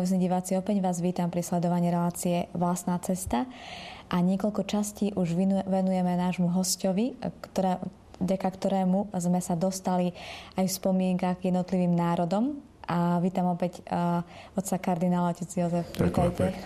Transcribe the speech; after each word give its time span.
Televízni 0.00 0.32
diváci, 0.32 0.56
opäť 0.56 0.80
vás 0.80 0.96
vítam 1.04 1.28
pri 1.28 1.44
sledovaní 1.44 1.92
relácie 1.92 2.48
Vlastná 2.56 2.96
cesta 3.04 3.44
a 4.08 4.16
niekoľko 4.24 4.64
častí 4.64 5.12
už 5.12 5.36
venujeme 5.68 6.16
nášmu 6.16 6.56
hostovi, 6.56 7.20
ktorá, 7.20 7.84
deka 8.16 8.48
ktorému 8.48 9.12
sme 9.20 9.44
sa 9.44 9.60
dostali 9.60 10.16
aj 10.56 10.64
v 10.64 10.72
spomienkach 10.72 11.44
k 11.44 11.52
jednotlivým 11.52 11.92
národom. 11.92 12.64
A 12.88 13.20
vítam 13.20 13.52
opäť 13.52 13.84
uh, 13.92 14.24
otca 14.56 14.80
kardinála, 14.80 15.36
otec 15.36 15.52
Jozef. 15.52 15.84
Vítajte. 15.92 16.56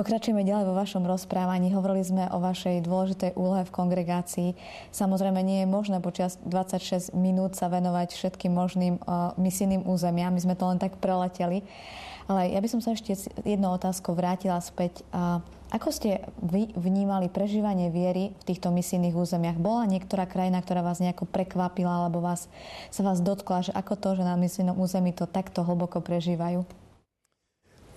Pokračujeme 0.00 0.48
ďalej 0.48 0.64
vo 0.64 0.80
vašom 0.80 1.04
rozprávaní. 1.04 1.76
Hovorili 1.76 2.00
sme 2.00 2.24
o 2.32 2.40
vašej 2.40 2.88
dôležitej 2.88 3.36
úlohe 3.36 3.68
v 3.68 3.74
kongregácii. 3.76 4.56
Samozrejme, 4.96 5.44
nie 5.44 5.60
je 5.60 5.68
možné 5.68 6.00
počas 6.00 6.40
26 6.48 7.12
minút 7.12 7.52
sa 7.52 7.68
venovať 7.68 8.16
všetkým 8.16 8.48
možným 8.48 8.96
uh, 8.96 9.36
misijným 9.36 9.84
územiam. 9.84 10.32
My 10.32 10.40
sme 10.40 10.56
to 10.56 10.72
len 10.72 10.80
tak 10.80 10.96
preleteli. 11.04 11.60
Ale 12.32 12.48
ja 12.48 12.64
by 12.64 12.68
som 12.72 12.80
sa 12.80 12.96
ešte 12.96 13.12
jednou 13.44 13.76
otázkou 13.76 14.16
vrátila 14.16 14.56
späť. 14.64 15.04
Ako 15.68 15.92
ste 15.92 16.24
vy 16.40 16.72
vnímali 16.80 17.28
prežívanie 17.28 17.92
viery 17.92 18.32
v 18.40 18.42
týchto 18.48 18.72
misijných 18.72 19.12
územiach? 19.12 19.60
Bola 19.60 19.84
niektorá 19.84 20.24
krajina, 20.24 20.64
ktorá 20.64 20.80
vás 20.80 21.04
nejako 21.04 21.28
prekvapila, 21.28 22.00
alebo 22.08 22.24
vás, 22.24 22.48
sa 22.88 23.04
vás 23.04 23.20
dotkla, 23.20 23.68
že 23.68 23.72
ako 23.76 24.00
to, 24.00 24.08
že 24.16 24.24
na 24.24 24.40
misijnom 24.40 24.80
území 24.80 25.12
to 25.12 25.28
takto 25.28 25.60
hlboko 25.60 26.00
prežívajú? 26.00 26.79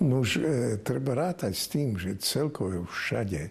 No 0.04 0.22
už 0.22 0.30
e, 0.38 0.42
treba 0.84 1.16
rátať 1.16 1.54
s 1.56 1.66
tým, 1.72 1.96
že 1.96 2.20
celkovo 2.20 2.84
všade 2.92 3.50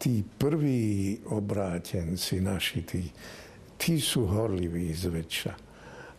tí 0.00 0.24
prví 0.24 1.24
obrátenci 1.28 2.40
naši, 2.40 2.78
tí, 2.84 3.02
tí 3.80 4.00
sú 4.00 4.28
horliví 4.28 4.92
zväčša. 4.92 5.52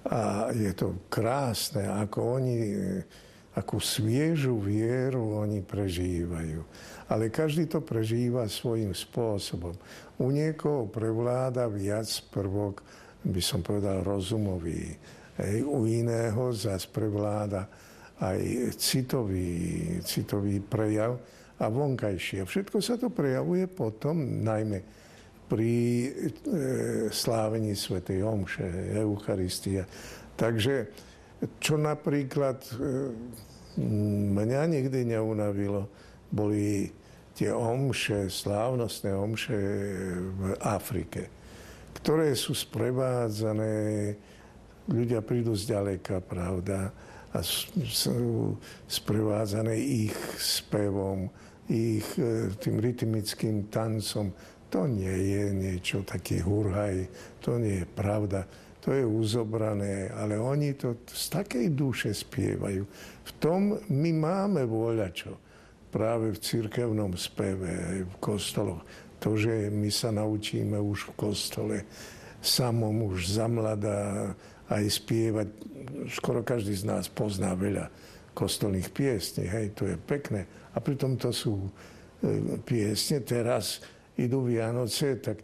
A 0.01 0.49
je 0.49 0.73
to 0.73 1.05
krásne, 1.13 1.85
ako 1.85 2.41
oni 2.41 2.57
akú 3.51 3.83
sviežu 3.83 4.55
vieru 4.63 5.35
oni 5.35 5.59
prežívajú. 5.59 6.63
Ale 7.11 7.27
každý 7.27 7.67
to 7.67 7.83
prežíva 7.83 8.47
svojím 8.47 8.95
spôsobom. 8.95 9.75
U 10.23 10.31
niekoho 10.31 10.87
prevláda 10.87 11.67
viac 11.67 12.07
prvok, 12.31 12.79
by 13.27 13.41
som 13.43 13.59
povedal, 13.59 14.07
rozumový. 14.07 14.95
Hej. 15.35 15.67
U 15.67 15.83
iného 15.83 16.55
zase 16.55 16.87
prevláda 16.87 17.67
aj 18.21 18.39
citový, 18.77 19.49
citový 20.05 20.61
prejav 20.61 21.17
a 21.57 21.65
vonkajšie. 21.69 22.45
Všetko 22.45 22.77
sa 22.81 22.97
to 23.01 23.09
prejavuje 23.09 23.65
potom, 23.65 24.45
najmä 24.45 24.81
pri 25.51 25.73
e, 26.07 26.09
slávení 27.11 27.75
Svetej 27.75 28.23
Omše, 28.23 28.95
Eucharistia. 29.03 29.83
Takže 30.39 30.87
čo 31.59 31.75
napríklad 31.75 32.61
e, 32.71 32.73
mňa 34.31 34.61
nikdy 34.69 35.11
neunavilo, 35.11 35.91
boli 36.31 36.87
tie 37.35 37.51
omše, 37.51 38.31
slávnostné 38.31 39.11
omše 39.11 39.59
v 40.31 40.41
Afrike, 40.63 41.27
ktoré 41.99 42.31
sú 42.37 42.55
sprevádzané, 42.55 44.15
ľudia 44.87 45.19
prídu 45.19 45.55
z 45.55 45.75
ďaleka, 45.75 46.23
pravda, 46.23 46.91
a 47.31 47.39
sú 47.87 48.55
sprevádzané 48.91 49.75
ich 49.79 50.15
spevom, 50.35 51.31
ich 51.71 52.07
e, 52.19 52.51
tým 52.59 52.83
rytmickým 52.83 53.71
tancom. 53.71 54.35
To 54.71 54.87
nie 54.87 55.15
je 55.35 55.43
niečo 55.55 56.03
taký 56.03 56.43
hurhaj, 56.43 57.07
to 57.39 57.59
nie 57.59 57.83
je 57.83 57.87
pravda 57.87 58.43
to 58.81 58.97
je 58.97 59.05
uzobrané, 59.05 60.09
ale 60.09 60.41
oni 60.41 60.73
to 60.73 61.05
z 61.05 61.29
takej 61.29 61.69
duše 61.77 62.09
spievajú. 62.17 62.81
V 63.21 63.31
tom 63.37 63.77
my 63.77 64.09
máme 64.09 64.65
voľačo 64.65 65.37
práve 65.93 66.33
v 66.33 66.41
cirkevnom 66.41 67.13
speve, 67.13 68.01
v 68.09 68.15
kostoloch. 68.17 68.81
To, 69.21 69.37
že 69.37 69.69
my 69.69 69.93
sa 69.93 70.09
naučíme 70.09 70.81
už 70.81 71.13
v 71.13 71.29
kostole 71.29 71.77
samom 72.41 73.13
už 73.13 73.37
zamladá 73.37 74.33
aj 74.71 74.83
spievať. 74.87 75.47
Skoro 76.07 76.41
každý 76.41 76.71
z 76.73 76.87
nás 76.87 77.11
pozná 77.11 77.51
veľa 77.51 77.91
kostolných 78.31 78.89
piesní, 78.95 79.43
hej, 79.43 79.75
to 79.75 79.91
je 79.91 79.99
pekné. 79.99 80.47
A 80.71 80.79
pritom 80.79 81.19
to 81.19 81.35
sú 81.35 81.67
e, 81.67 81.69
piesne, 82.63 83.19
teraz 83.19 83.83
idú 84.15 84.47
Vianoce, 84.47 85.19
tak 85.19 85.43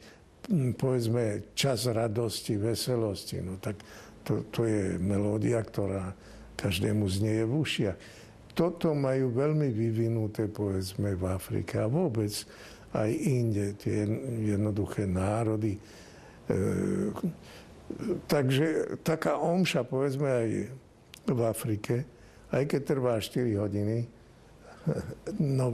povedzme, 0.79 1.51
čas 1.51 1.83
radosti, 1.91 2.55
veselosti. 2.55 3.43
No 3.43 3.59
tak 3.59 3.75
to, 4.23 4.47
to 4.47 4.63
je 4.63 4.95
melódia, 4.95 5.59
ktorá 5.59 6.15
každému 6.55 7.03
znieje 7.11 7.43
v 7.43 7.53
ušiach. 7.59 7.97
Toto 8.57 8.95
majú 8.97 9.35
veľmi 9.35 9.69
vyvinuté, 9.69 10.49
povedzme, 10.49 11.13
v 11.13 11.23
Afrike 11.29 11.77
a 11.83 11.91
vôbec 11.91 12.31
aj 12.95 13.09
inde, 13.11 13.75
tie 13.77 14.07
jednoduché 14.55 15.05
národy. 15.05 15.77
E, 15.77 15.81
takže 18.27 18.99
taká 19.01 19.39
omša, 19.39 19.87
povedzme, 19.87 20.27
aj 20.27 20.49
v 21.27 21.41
Afrike, 21.43 21.95
aj 22.51 22.63
keď 22.67 22.81
trvá 22.83 23.19
4 23.19 23.63
hodiny, 23.63 23.97
no 25.59 25.67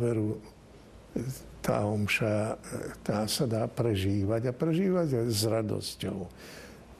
tá 1.63 1.88
omša, 1.88 2.59
tá 3.06 3.24
sa 3.29 3.46
dá 3.47 3.69
prežívať 3.69 4.51
a 4.51 4.53
prežívať 4.53 5.31
s 5.31 5.41
radosťou. 5.47 6.28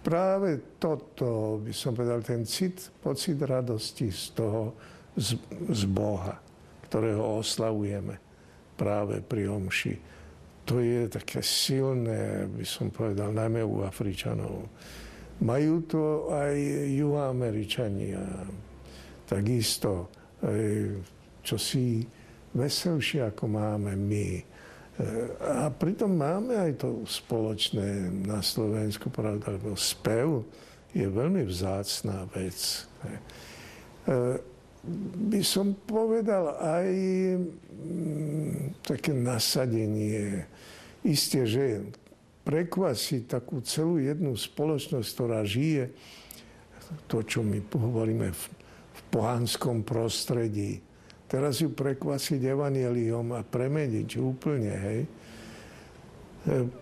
Práve 0.04 0.80
toto, 0.80 1.60
by 1.64 1.72
som 1.72 1.96
povedal, 1.96 2.24
ten 2.24 2.44
cit, 2.44 2.92
pocit 3.00 3.40
radosti 3.40 4.12
z 4.12 4.36
toho, 4.36 4.76
z, 5.16 5.40
z 5.72 5.84
Boha, 5.88 6.40
ktorého 6.88 7.40
oslavujeme 7.40 8.20
práve 8.76 9.24
pri 9.24 9.48
omši. 9.48 9.94
To 10.64 10.80
je 10.80 11.12
také 11.12 11.44
silné, 11.44 12.48
by 12.48 12.64
som 12.64 12.88
povedal, 12.88 13.36
najmä 13.36 13.60
u 13.68 13.84
Afričanov. 13.84 14.72
Majú 15.44 15.74
to 15.84 16.32
aj 16.32 16.56
juhoameričania. 16.94 18.24
Takisto, 19.28 20.08
čo 21.44 21.56
si 21.60 22.08
veselšie, 22.56 23.28
ako 23.28 23.44
máme 23.52 23.92
my. 24.00 24.30
A 25.42 25.68
pritom 25.74 26.16
máme 26.16 26.54
aj 26.56 26.86
to 26.86 27.04
spoločné 27.04 28.14
na 28.24 28.40
Slovensku, 28.40 29.12
pravda, 29.12 29.58
lebo 29.58 29.76
spev 29.76 30.48
je 30.94 31.10
veľmi 31.10 31.44
vzácná 31.44 32.30
vec. 32.32 32.88
By 35.32 35.42
som 35.44 35.76
povedal 35.88 36.60
aj 36.60 36.90
mm, 37.40 38.84
také 38.84 39.16
nasadenie. 39.16 40.44
Isté, 41.04 41.48
že 41.48 41.88
prekvasiť 42.44 43.32
takú 43.32 43.64
celú 43.64 44.00
jednu 44.04 44.36
spoločnosť, 44.36 45.08
ktorá 45.16 45.48
žije 45.48 45.92
to, 47.08 47.24
čo 47.24 47.40
my 47.42 47.64
hovoríme 47.72 48.36
v, 48.36 48.44
v 48.92 49.02
pohánskom 49.08 49.88
prostredí, 49.88 50.84
Teraz 51.34 51.66
ju 51.66 51.74
prekvasiť 51.74 52.46
evaneliom 52.46 53.34
a 53.34 53.42
premeniť 53.42 54.22
úplne, 54.22 54.70
hej. 54.70 55.02
E, 55.02 55.10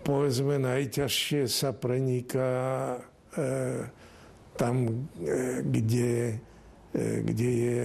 povedzme, 0.04 0.60
najťažšie 0.60 1.48
sa 1.48 1.72
preniká 1.72 2.52
e, 3.32 3.48
tam, 4.60 5.08
e, 5.16 5.64
kde, 5.64 6.36
kde 6.96 7.50
je 7.50 7.84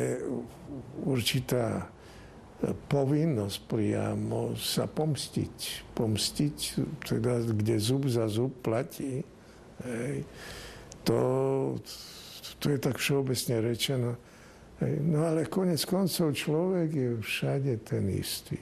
určitá 1.07 1.87
povinnosť 2.91 3.57
priamo 3.69 4.57
sa 4.59 4.89
pomstiť. 4.89 5.87
Pomstiť, 5.95 6.57
teda 7.07 7.47
kde 7.53 7.75
zub 7.79 8.09
za 8.11 8.27
zub 8.27 8.51
platí. 8.59 9.23
Hej. 9.85 10.25
To, 11.07 11.19
to 12.59 12.65
je 12.73 12.79
tak 12.81 12.99
všeobecne 12.99 13.63
rečeno 13.63 14.19
No 14.81 15.25
ale 15.25 15.49
konec 15.49 15.81
koncov 15.89 16.37
človek 16.37 16.89
je 16.93 17.09
všade 17.17 17.73
ten 17.81 18.05
istý. 18.13 18.61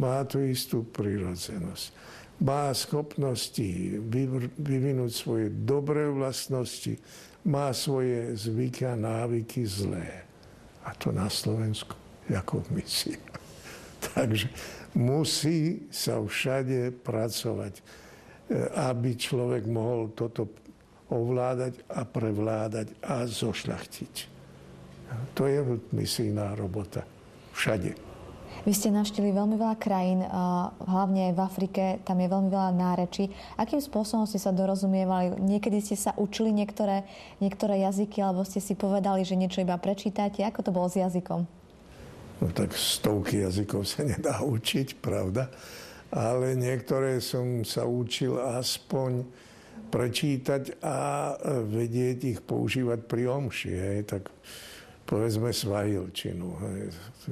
Má 0.00 0.24
tú 0.24 0.40
istú 0.40 0.80
prírodzenosť. 0.88 1.92
Má 2.40 2.72
schopnosti 2.72 3.68
vyvinúť 4.56 5.12
svoje 5.12 5.52
dobré 5.52 6.08
vlastnosti, 6.08 6.96
má 7.44 7.68
svoje 7.76 8.32
zvyky 8.32 8.88
a 8.88 8.96
návyky 8.96 9.68
zlé. 9.68 10.24
A 10.88 10.96
to 10.96 11.12
na 11.12 11.28
Slovensku, 11.28 11.92
ako 12.32 12.64
v 12.64 12.80
misii. 12.80 13.20
Takže 14.16 14.48
musí 14.96 15.84
sa 15.92 16.16
všade 16.16 16.96
pracovať, 17.04 17.74
e, 17.76 17.82
aby 18.88 19.20
človek 19.20 19.68
mohol 19.68 20.08
toto 20.16 20.48
ovládať 21.12 21.84
a 21.92 22.08
prevládať 22.08 22.88
a 23.04 23.28
zošľachtiť. 23.28 24.14
To 25.34 25.42
je 25.44 25.60
misijná 25.90 26.54
robota. 26.54 27.02
Všade. 27.52 28.09
Vy 28.60 28.76
ste 28.76 28.92
navštívili 28.92 29.32
veľmi 29.32 29.56
veľa 29.56 29.76
krajín, 29.80 30.20
hlavne 30.84 31.32
v 31.32 31.40
Afrike, 31.40 32.04
tam 32.04 32.20
je 32.20 32.28
veľmi 32.28 32.52
veľa 32.52 32.70
nárečí. 32.76 33.32
Akým 33.56 33.80
spôsobom 33.80 34.28
ste 34.28 34.36
sa 34.36 34.52
dorozumievali? 34.52 35.40
Niekedy 35.40 35.80
ste 35.80 35.96
sa 35.96 36.12
učili 36.20 36.52
niektoré, 36.52 37.08
niektoré 37.40 37.80
jazyky, 37.88 38.20
alebo 38.20 38.44
ste 38.44 38.60
si 38.60 38.76
povedali, 38.76 39.24
že 39.24 39.40
niečo 39.40 39.64
iba 39.64 39.80
prečítate? 39.80 40.44
Ako 40.44 40.60
to 40.60 40.76
bolo 40.76 40.92
s 40.92 41.00
jazykom? 41.00 41.48
No 42.40 42.46
tak 42.52 42.76
stovky 42.76 43.44
jazykov 43.44 43.88
sa 43.88 44.04
nedá 44.04 44.44
učiť, 44.56 45.00
pravda? 45.00 45.48
Ale 46.12 46.52
niektoré 46.52 47.22
som 47.24 47.64
sa 47.64 47.88
učil 47.88 48.36
aspoň 48.36 49.24
prečítať 49.90 50.84
a 50.84 51.32
vedieť 51.66 52.18
ich 52.36 52.40
používať 52.44 53.08
pri 53.08 53.22
omši. 53.26 53.70
Hej. 53.72 53.98
Tak 54.06 54.22
povedzme 55.10 55.50
svahilčinu. 55.50 56.54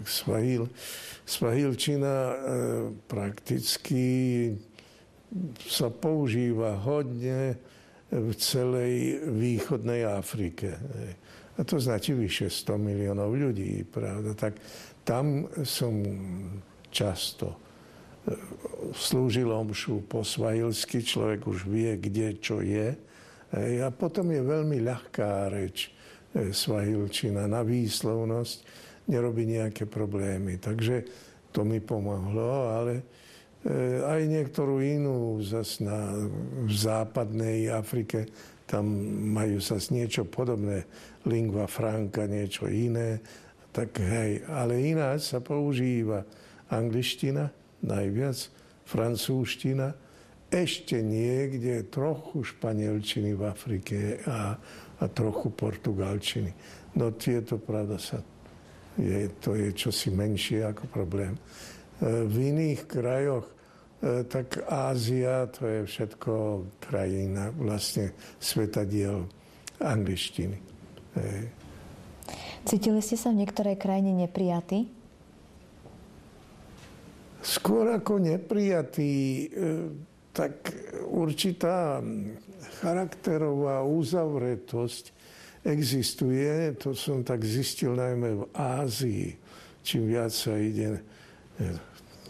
Svahil, 0.02 0.66
svahilčina 1.22 2.10
e, 2.10 2.36
prakticky 3.06 4.06
sa 5.62 5.86
používa 5.86 6.74
hodne 6.82 7.54
v 8.10 8.30
celej 8.34 9.22
východnej 9.30 10.10
Afrike. 10.10 10.74
A 11.54 11.62
to 11.62 11.78
značí 11.78 12.18
vyše 12.18 12.50
100 12.50 12.74
miliónov 12.82 13.30
ľudí, 13.38 13.86
pravda? 13.86 14.34
Tak 14.34 14.58
tam 15.06 15.46
som 15.62 16.02
často 16.90 17.54
e, 17.54 17.58
slúžil 18.90 19.54
omšu 19.54 20.02
po 20.10 20.26
svahilsky, 20.26 20.98
človek 21.06 21.46
už 21.46 21.70
vie, 21.70 21.94
kde 21.94 22.42
čo 22.42 22.58
je. 22.58 22.98
A 23.54 23.88
potom 23.94 24.34
je 24.34 24.42
veľmi 24.44 24.82
ľahká 24.82 25.48
reč 25.48 25.94
svahilčina 26.34 27.48
na 27.48 27.64
výslovnosť, 27.64 28.58
nerobí 29.08 29.48
nejaké 29.48 29.88
problémy. 29.88 30.60
Takže 30.60 31.04
to 31.50 31.64
mi 31.64 31.80
pomohlo, 31.80 32.68
ale 32.68 32.92
e, 33.00 33.02
aj 34.04 34.20
niektorú 34.28 34.84
inú 34.84 35.40
zas 35.40 35.80
na, 35.80 36.12
v 36.68 36.72
západnej 36.72 37.72
Afrike, 37.72 38.28
tam 38.68 38.84
majú 39.32 39.64
zase 39.64 39.96
niečo 39.96 40.28
podobné, 40.28 40.84
lingua 41.24 41.64
franca, 41.64 42.28
niečo 42.28 42.68
iné, 42.68 43.16
tak 43.72 43.96
hej, 43.96 44.44
ale 44.44 44.76
ináč 44.76 45.32
sa 45.32 45.40
používa 45.40 46.28
angličtina 46.68 47.48
najviac, 47.80 48.36
francúzština, 48.84 49.96
ešte 50.48 51.04
niekde 51.04 51.84
trochu 51.92 52.40
španielčiny 52.40 53.36
v 53.36 53.42
Afrike 53.44 54.20
a 54.24 54.56
a 54.98 55.04
trochu 55.06 55.50
portugalčiny. 55.54 56.50
No 56.98 57.14
tieto, 57.14 57.58
pravda, 57.58 57.98
sa, 57.98 58.18
je, 58.98 59.30
to 59.38 59.54
je 59.54 59.70
čosi 59.70 60.10
menšie 60.10 60.66
ako 60.66 60.90
problém. 60.90 61.38
E, 61.38 61.40
v 62.26 62.36
iných 62.50 62.90
krajoch, 62.90 63.46
e, 63.46 64.26
tak 64.26 64.66
Ázia, 64.66 65.46
to 65.54 65.66
je 65.66 65.80
všetko 65.86 66.32
krajina, 66.82 67.54
vlastne 67.54 68.10
svetadiel 68.42 69.30
angličtiny. 69.78 70.58
E. 71.14 71.24
Cítili 72.66 72.98
ste 72.98 73.14
sa 73.14 73.30
v 73.30 73.46
niektorej 73.46 73.78
krajine 73.78 74.10
neprijatí? 74.12 74.90
Skôr 77.38 77.86
ako 77.94 78.18
neprijatý, 78.18 79.46
tak 80.38 80.70
určitá 81.10 81.98
charakterová 82.78 83.82
uzavretosť 83.82 85.10
existuje. 85.66 86.78
To 86.78 86.94
som 86.94 87.26
tak 87.26 87.42
zistil 87.42 87.98
najmä 87.98 88.38
v 88.38 88.44
Ázii. 88.54 89.34
Čím 89.82 90.14
viac 90.14 90.30
sa 90.30 90.54
ide 90.54 90.94
eh, 90.94 91.74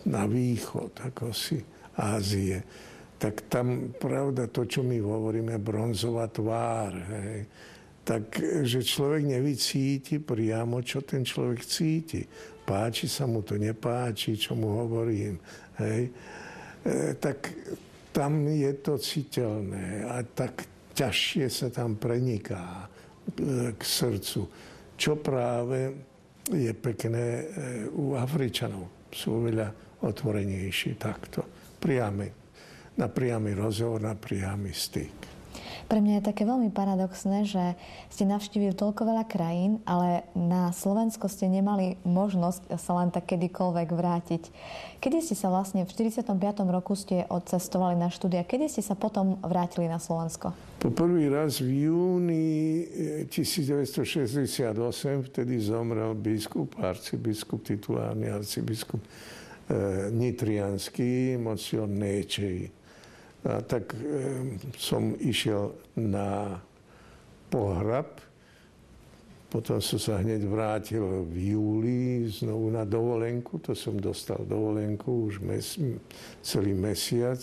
na 0.08 0.24
východ, 0.24 0.96
ako 1.04 1.36
si 1.36 1.60
Ázie, 1.98 2.62
tak 3.18 3.50
tam, 3.50 3.90
pravda, 3.98 4.46
to, 4.46 4.62
čo 4.62 4.86
my 4.86 5.02
hovoríme, 5.02 5.58
bronzová 5.58 6.30
tvár, 6.30 6.94
hej, 6.94 7.50
tak, 8.06 8.38
že 8.62 8.86
človek 8.86 9.26
nevycíti 9.26 10.22
priamo, 10.22 10.80
čo 10.80 11.02
ten 11.02 11.26
človek 11.26 11.60
cíti. 11.66 12.22
Páči 12.62 13.10
sa 13.10 13.26
mu 13.26 13.42
to, 13.42 13.58
nepáči, 13.58 14.38
čo 14.38 14.54
mu 14.54 14.80
hovorím. 14.80 15.36
Hej. 15.82 16.08
E, 16.86 17.18
tak 17.20 17.52
tam 18.18 18.50
je 18.50 18.72
to 18.82 18.98
citeľné 18.98 20.02
a 20.10 20.26
tak 20.26 20.66
ťažšie 20.90 21.46
sa 21.46 21.70
tam 21.70 21.94
preniká 21.94 22.82
e, 22.82 23.70
k 23.78 23.78
srdcu. 23.78 24.42
Čo 24.98 25.22
práve 25.22 25.94
je 26.50 26.74
pekné 26.74 27.26
e, 27.38 27.44
u 27.94 28.18
Afričanov. 28.18 29.06
Sú 29.14 29.46
veľa 29.46 29.70
otvorenejší 30.02 30.98
takto. 30.98 31.46
Priamy, 31.78 32.26
na 32.98 33.06
priamy 33.06 33.54
rozhovor, 33.54 34.02
na 34.02 34.18
priamy 34.18 34.74
styk. 34.74 35.37
Pre 35.88 36.04
mňa 36.04 36.20
je 36.20 36.28
také 36.28 36.44
veľmi 36.44 36.68
paradoxné, 36.68 37.48
že 37.48 37.72
ste 38.12 38.28
navštívili 38.28 38.76
toľko 38.76 39.08
veľa 39.08 39.24
krajín, 39.24 39.80
ale 39.88 40.28
na 40.36 40.68
Slovensko 40.68 41.32
ste 41.32 41.48
nemali 41.48 41.96
možnosť 42.04 42.76
sa 42.76 42.92
len 43.00 43.08
tak 43.08 43.32
kedykoľvek 43.32 43.88
vrátiť. 43.96 44.52
Kedy 45.00 45.24
ste 45.24 45.32
sa 45.32 45.48
vlastne, 45.48 45.88
v 45.88 45.90
45. 46.12 46.28
roku 46.68 46.92
ste 46.92 47.24
odcestovali 47.32 47.96
na 47.96 48.12
štúdia, 48.12 48.44
kedy 48.44 48.68
ste 48.68 48.84
sa 48.84 49.00
potom 49.00 49.40
vrátili 49.40 49.88
na 49.88 49.96
Slovensko? 49.96 50.52
Po 50.76 50.92
prvý 50.92 51.32
raz 51.32 51.64
v 51.64 51.88
júni 51.88 52.84
1968, 53.32 54.76
vtedy 55.24 55.56
zomrel 55.56 56.12
biskup, 56.12 56.76
arcibiskup, 56.84 57.64
titulárny 57.64 58.28
arcibiskup 58.28 59.00
e, 59.00 59.08
nitrianský, 60.12 61.40
Mocion 61.40 61.88
Néčej. 61.96 62.77
A 63.46 63.62
tak 63.62 63.94
som 64.74 65.14
išiel 65.18 65.74
na 65.94 66.58
pohrab, 67.48 68.18
potom 69.48 69.80
som 69.80 69.96
sa 69.96 70.20
hneď 70.20 70.44
vrátil 70.44 71.24
v 71.24 71.56
júli 71.56 72.28
znovu 72.28 72.68
na 72.68 72.84
dovolenku, 72.84 73.56
to 73.64 73.72
som 73.72 73.96
dostal 73.96 74.44
dovolenku 74.44 75.32
už 75.32 75.40
mes, 75.40 75.80
celý 76.44 76.76
mesiac. 76.76 77.40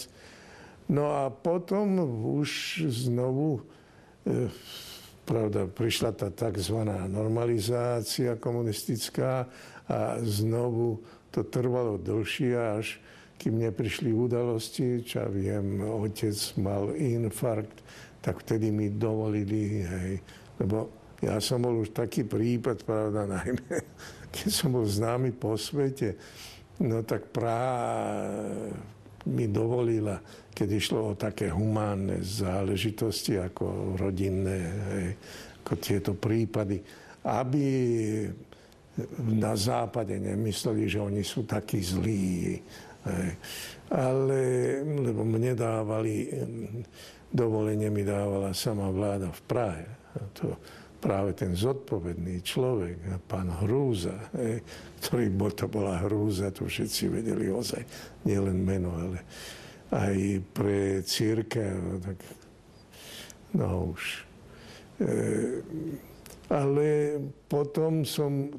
No 0.85 1.09
a 1.09 1.33
potom 1.33 1.97
už 2.37 2.85
znovu, 3.09 3.65
e, 4.21 4.53
pravda, 5.25 5.65
prišla 5.65 6.13
tá 6.13 6.29
tzv. 6.29 6.77
normalizácia 7.09 8.37
komunistická 8.37 9.49
a 9.89 10.21
znovu 10.21 11.01
to 11.33 11.41
trvalo 11.41 11.97
dlhšie 11.97 12.53
až 12.53 13.01
kým 13.35 13.61
neprišli 13.61 14.15
udalosti, 14.15 15.03
čo 15.03 15.27
viem, 15.29 15.83
otec 15.83 16.35
mal 16.57 16.95
infarkt, 16.95 17.83
tak 18.23 18.41
vtedy 18.41 18.73
mi 18.73 18.89
dovolili, 18.89 19.85
hej, 19.85 20.11
lebo 20.57 20.89
ja 21.21 21.37
som 21.39 21.61
bol 21.61 21.85
už 21.85 21.93
taký 21.93 22.25
prípad, 22.25 22.81
pravda, 22.83 23.29
najmä, 23.29 23.75
keď 24.33 24.49
som 24.49 24.73
bol 24.73 24.87
známy 24.87 25.35
po 25.35 25.53
svete, 25.59 26.17
no 26.81 27.05
tak 27.05 27.29
prá 27.29 27.63
mi 29.25 29.49
dovolila, 29.49 30.21
keď 30.53 30.69
išlo 30.73 30.99
o 31.11 31.17
také 31.17 31.49
humánne 31.49 32.21
záležitosti, 32.21 33.41
ako 33.41 33.97
rodinné, 33.97 34.59
hej, 34.89 35.07
ako 35.65 35.73
tieto 35.81 36.11
prípady, 36.13 36.81
aby 37.25 37.65
na 39.19 39.53
západe 39.59 40.15
nemysleli, 40.15 40.87
že 40.87 41.03
oni 41.03 41.19
sú 41.25 41.43
takí 41.43 41.83
zlí, 41.83 42.61
ale, 43.93 44.41
lebo 44.83 45.21
mne 45.21 45.53
dávali, 45.53 46.25
dovolenie 47.29 47.93
mi 47.93 48.01
dávala 48.01 48.53
sama 48.57 48.89
vláda 48.89 49.29
v 49.29 49.41
Prahe. 49.45 49.85
A 50.15 50.21
to 50.33 50.57
práve 51.05 51.37
ten 51.37 51.53
zodpovedný 51.53 52.41
človek, 52.41 53.21
pán 53.29 53.53
Hrúza, 53.61 54.33
ktorý 55.05 55.29
bol, 55.29 55.53
to 55.53 55.69
bola 55.69 56.01
Hrúza, 56.01 56.49
to 56.49 56.65
všetci 56.65 57.13
vedeli 57.13 57.53
ozaj, 57.53 57.85
nielen 58.25 58.65
meno, 58.65 58.89
ale 58.97 59.21
aj 59.93 60.17
pre 60.49 61.05
církev, 61.05 62.01
tak 62.01 62.17
no 63.53 63.93
už. 63.93 64.25
E, 64.97 65.13
ale 66.49 66.87
potom 67.45 68.01
som, 68.01 68.49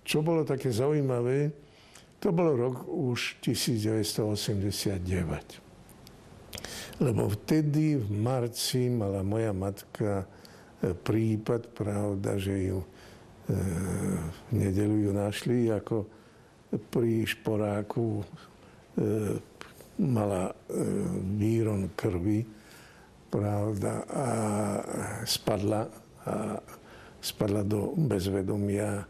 čo 0.00 0.24
bolo 0.24 0.40
také 0.48 0.72
zaujímavé, 0.72 1.52
to 2.20 2.28
bol 2.36 2.52
rok 2.52 2.84
už 2.84 3.40
1989. 3.40 5.00
Lebo 7.00 7.32
vtedy 7.32 7.96
v 7.96 8.08
marci 8.12 8.92
mala 8.92 9.24
moja 9.24 9.56
matka 9.56 10.28
e, 10.84 10.92
prípad, 10.92 11.72
pravda, 11.72 12.36
že 12.36 12.68
ju 12.68 12.84
e, 12.84 12.86
v 14.52 14.52
nedelu 14.52 15.08
ju 15.08 15.10
našli 15.16 15.72
ako 15.72 16.04
pri 16.92 17.24
šporáku 17.24 18.20
e, 18.20 18.24
mala 20.00 20.52
výron 21.36 21.92
krvi, 21.92 22.40
pravda, 23.28 24.00
a 24.08 24.26
spadla, 25.28 25.84
a 26.24 26.56
spadla 27.20 27.60
do 27.68 27.92
bezvedomia 28.00 29.04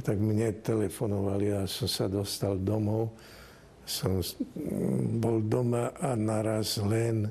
tak 0.00 0.16
mne 0.16 0.56
telefonovali 0.64 1.52
a 1.52 1.68
som 1.68 1.84
sa 1.84 2.08
dostal 2.08 2.56
domov. 2.56 3.12
Som 3.84 4.24
bol 5.20 5.44
doma 5.44 5.92
a 6.00 6.16
naraz 6.16 6.80
len 6.80 7.28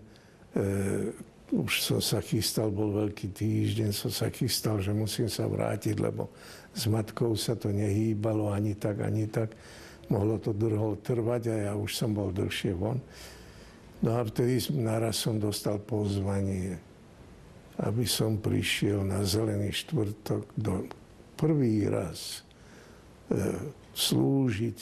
e, 0.53 1.09
už 1.51 1.83
som 1.83 1.99
sa 1.99 2.23
chystal, 2.23 2.69
bol 2.69 2.95
veľký 2.95 3.33
týždeň, 3.33 3.89
som 3.91 4.11
sa 4.13 4.29
chystal, 4.29 4.77
že 4.79 4.95
musím 4.95 5.27
sa 5.27 5.49
vrátiť, 5.49 5.99
lebo 5.99 6.31
s 6.71 6.87
matkou 6.87 7.35
sa 7.35 7.59
to 7.59 7.73
nehýbalo 7.73 8.53
ani 8.53 8.77
tak, 8.77 9.03
ani 9.03 9.27
tak. 9.27 9.51
Mohlo 10.07 10.39
to 10.39 10.51
dlho 10.51 10.99
trvať 10.99 11.43
a 11.51 11.55
ja 11.71 11.73
už 11.75 11.91
som 11.91 12.11
bol 12.15 12.35
dlhšie 12.35 12.75
von. 12.75 12.99
No 14.01 14.17
a 14.17 14.21
vtedy 14.27 14.59
naraz 14.75 15.23
som 15.23 15.39
dostal 15.39 15.79
pozvanie, 15.79 16.79
aby 17.79 18.03
som 18.07 18.39
prišiel 18.39 19.07
na 19.07 19.23
Zelený 19.23 19.71
štvrtok 19.71 20.43
do 20.55 20.87
prvý 21.39 21.87
raz 21.87 22.43
slúžiť 23.95 24.79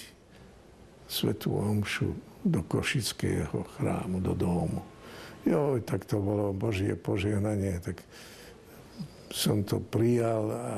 Svetú 1.10 1.58
Omšu 1.58 2.14
do 2.46 2.62
Košického 2.64 3.66
chrámu, 3.78 4.22
do 4.22 4.38
domu. 4.38 4.82
Jo, 5.48 5.80
tak 5.82 6.06
to 6.06 6.22
bolo 6.22 6.54
Božie 6.54 6.94
požehnanie, 6.94 7.82
tak 7.82 8.04
som 9.34 9.66
to 9.66 9.82
prijal 9.82 10.52
a 10.54 10.76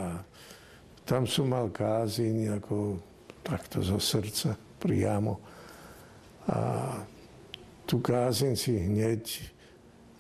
tam 1.04 1.28
som 1.28 1.52
mal 1.52 1.68
kázeň 1.68 2.62
ako 2.62 3.02
takto 3.44 3.84
zo 3.84 3.98
srdca 4.00 4.56
priamo. 4.80 5.42
A 6.48 6.60
tú 7.84 8.00
kázeň 8.00 8.54
si 8.56 8.78
hneď 8.78 9.24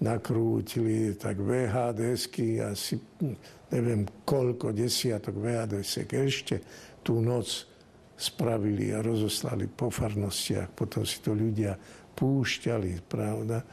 nakrútili 0.01 1.13
tak 1.13 1.37
VHDsky, 1.37 2.57
asi 2.59 2.97
neviem 3.69 4.09
koľko 4.25 4.73
desiatok 4.73 5.37
VHDsek 5.37 6.09
ešte 6.17 6.55
tú 7.01 7.19
noc 7.19 7.67
spravili 8.15 8.93
a 8.93 9.01
rozoslali 9.01 9.65
po 9.65 9.89
farnostiach. 9.89 10.69
Potom 10.73 11.01
si 11.05 11.19
to 11.19 11.33
ľudia 11.33 11.73
púšťali, 12.13 13.01
pravda. 13.09 13.65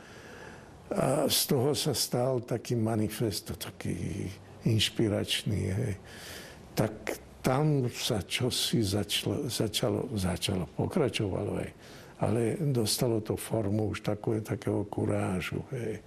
A 0.88 1.28
z 1.28 1.40
toho 1.52 1.76
sa 1.76 1.92
stal 1.92 2.40
taký 2.40 2.72
manifest, 2.72 3.52
taký 3.52 4.24
inšpiračný. 4.64 5.60
Hej. 5.68 5.94
Tak 6.72 6.94
tam 7.44 7.92
sa 7.92 8.24
čosi 8.24 8.80
začalo, 8.80 9.46
začalo, 9.52 10.00
začalo 10.16 10.64
pokračovalo 10.74 11.52
aj 11.60 11.70
ale 12.18 12.58
dostalo 12.74 13.22
to 13.22 13.38
formu 13.38 13.94
už 13.94 14.02
takové, 14.02 14.42
takého 14.42 14.82
kurážu. 14.90 15.62
Hej. 15.70 16.02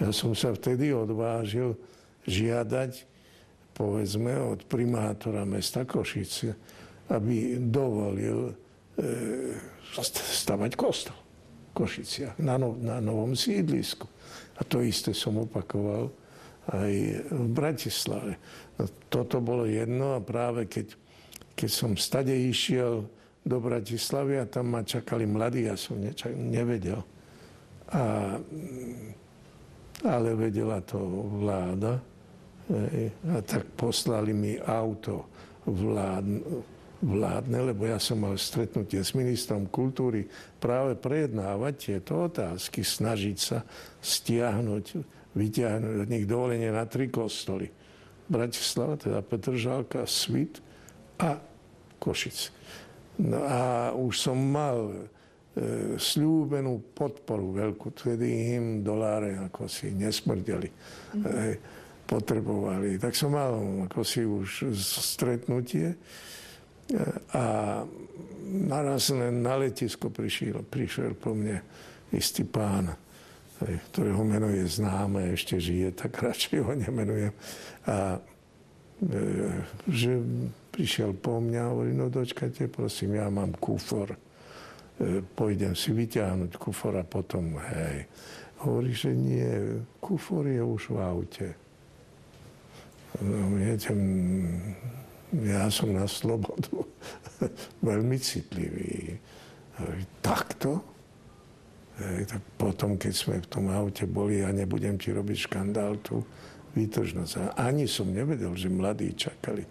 Ja 0.00 0.12
som 0.12 0.36
sa 0.36 0.52
vtedy 0.52 0.92
odvážil 0.92 1.76
žiadať, 2.28 3.11
povedzme, 3.72 4.36
od 4.36 4.64
primátora 4.68 5.44
mesta 5.48 5.84
Košice, 5.88 6.54
aby 7.12 7.58
dovolil 7.58 8.52
e, 8.52 8.52
stavať 10.36 10.72
kostol 10.76 11.16
v 11.16 11.70
Košiciach 11.76 12.36
na, 12.40 12.60
no, 12.60 12.76
na 12.76 13.00
novom 13.00 13.32
sídlisku. 13.32 14.08
A 14.56 14.64
to 14.64 14.84
isté 14.84 15.16
som 15.16 15.40
opakoval 15.40 16.12
aj 16.70 16.92
v 17.32 17.46
Bratislave. 17.50 18.38
No, 18.78 18.86
toto 19.10 19.42
bolo 19.42 19.66
jedno 19.66 20.14
a 20.14 20.20
práve 20.22 20.68
keď, 20.68 20.94
keď 21.56 21.70
som 21.72 21.98
stade 21.98 22.32
išiel 22.32 23.08
do 23.42 23.56
Bratislavy 23.58 24.38
a 24.38 24.46
tam 24.46 24.70
ma 24.70 24.86
čakali 24.86 25.26
mladí, 25.26 25.66
ja 25.66 25.74
som 25.74 25.98
nečak, 25.98 26.30
nevedel. 26.30 27.02
A, 27.90 28.38
ale 30.06 30.28
vedela 30.38 30.78
to 30.80 31.02
vláda. 31.42 32.11
A 32.70 33.38
tak 33.42 33.66
poslali 33.74 34.30
mi 34.30 34.54
auto 34.60 35.26
vládne, 35.66 36.62
vládne, 37.02 37.74
lebo 37.74 37.82
ja 37.90 37.98
som 37.98 38.22
mal 38.22 38.38
stretnutie 38.38 39.02
s 39.02 39.18
ministrom 39.18 39.66
kultúry 39.66 40.30
práve 40.62 40.94
prejednávať 40.94 41.74
tieto 41.74 42.30
otázky, 42.30 42.86
snažiť 42.86 43.36
sa 43.36 43.66
stiahnuť, 43.98 44.84
vyťahnuť 45.34 45.94
od 46.06 46.08
nich 46.08 46.24
dovolenie 46.30 46.70
na 46.70 46.86
tri 46.86 47.10
kostoly. 47.10 47.66
Bratislava, 48.30 48.94
teda 48.94 49.18
Petržálka, 49.18 50.06
Svit 50.06 50.62
a 51.18 51.42
Košice. 51.98 52.54
No 53.18 53.44
a 53.44 53.90
už 53.92 54.30
som 54.30 54.38
mal 54.38 54.88
e, 54.88 54.94
slúbenú 55.98 56.80
podporu 56.94 57.50
veľkú, 57.52 57.92
tedy 57.92 58.56
im 58.56 58.80
doláre 58.80 59.36
ako 59.50 59.68
si 59.68 59.90
nesmrdeli, 59.92 60.70
mm-hmm. 60.70 61.22
e, 61.28 61.54
potrebovali. 62.06 63.00
Tak 63.00 63.16
som 63.16 63.32
mal 63.32 63.56
ako 63.88 64.00
si 64.04 64.26
už 64.26 64.74
stretnutie 64.76 65.94
e, 65.94 65.96
a 67.32 67.44
naraz 68.68 69.08
len 69.14 69.40
na 69.40 69.56
letisko 69.56 70.12
prišiel, 70.12 70.66
prišiel 70.66 71.16
po 71.16 71.32
mne 71.32 71.62
istý 72.12 72.44
pán, 72.44 72.92
e, 72.92 72.96
ktorého 73.90 74.20
meno 74.26 74.52
je 74.52 74.66
známe, 74.68 75.32
ešte 75.32 75.56
žije, 75.56 75.96
tak 75.96 76.20
radšej 76.20 76.58
ho 76.60 76.72
nemenujem. 76.76 77.32
A 77.88 78.18
e, 78.18 79.16
že 79.88 80.20
prišiel 80.72 81.16
po 81.16 81.40
mňa 81.40 81.60
a 81.64 81.70
hovorí, 81.72 81.92
no 81.96 82.12
dočkajte, 82.12 82.68
prosím, 82.68 83.20
ja 83.20 83.28
mám 83.28 83.56
kufor. 83.56 84.16
Pôjdem 85.34 85.74
si 85.74 85.90
vyťahnuť 85.90 86.62
kufor 86.62 86.94
a 86.94 87.02
potom, 87.02 87.58
hej. 87.58 88.06
Hovorí, 88.62 88.94
že 88.94 89.10
nie, 89.10 89.82
kufor 89.98 90.46
je 90.46 90.62
už 90.62 90.94
v 90.94 90.98
aute. 91.02 91.48
No, 93.20 93.52
viete, 93.52 93.92
ja 95.44 95.68
som 95.68 95.92
na 95.92 96.08
slobodu 96.08 96.88
veľmi 97.88 98.16
citlivý. 98.16 99.20
Takto? 100.24 100.80
Hej, 102.00 102.32
tak 102.32 102.42
potom, 102.56 102.96
keď 102.96 103.12
sme 103.12 103.36
v 103.44 103.50
tom 103.52 103.68
aute 103.68 104.08
boli, 104.08 104.40
ja 104.40 104.48
nebudem 104.48 104.96
ti 104.96 105.12
robiť 105.12 105.38
škandál 105.44 106.00
tu, 106.00 106.24
výtržnosť. 106.72 107.52
Ani 107.60 107.84
som 107.84 108.08
nevedel, 108.08 108.56
že 108.56 108.72
mladí 108.72 109.12
čakali. 109.12 109.68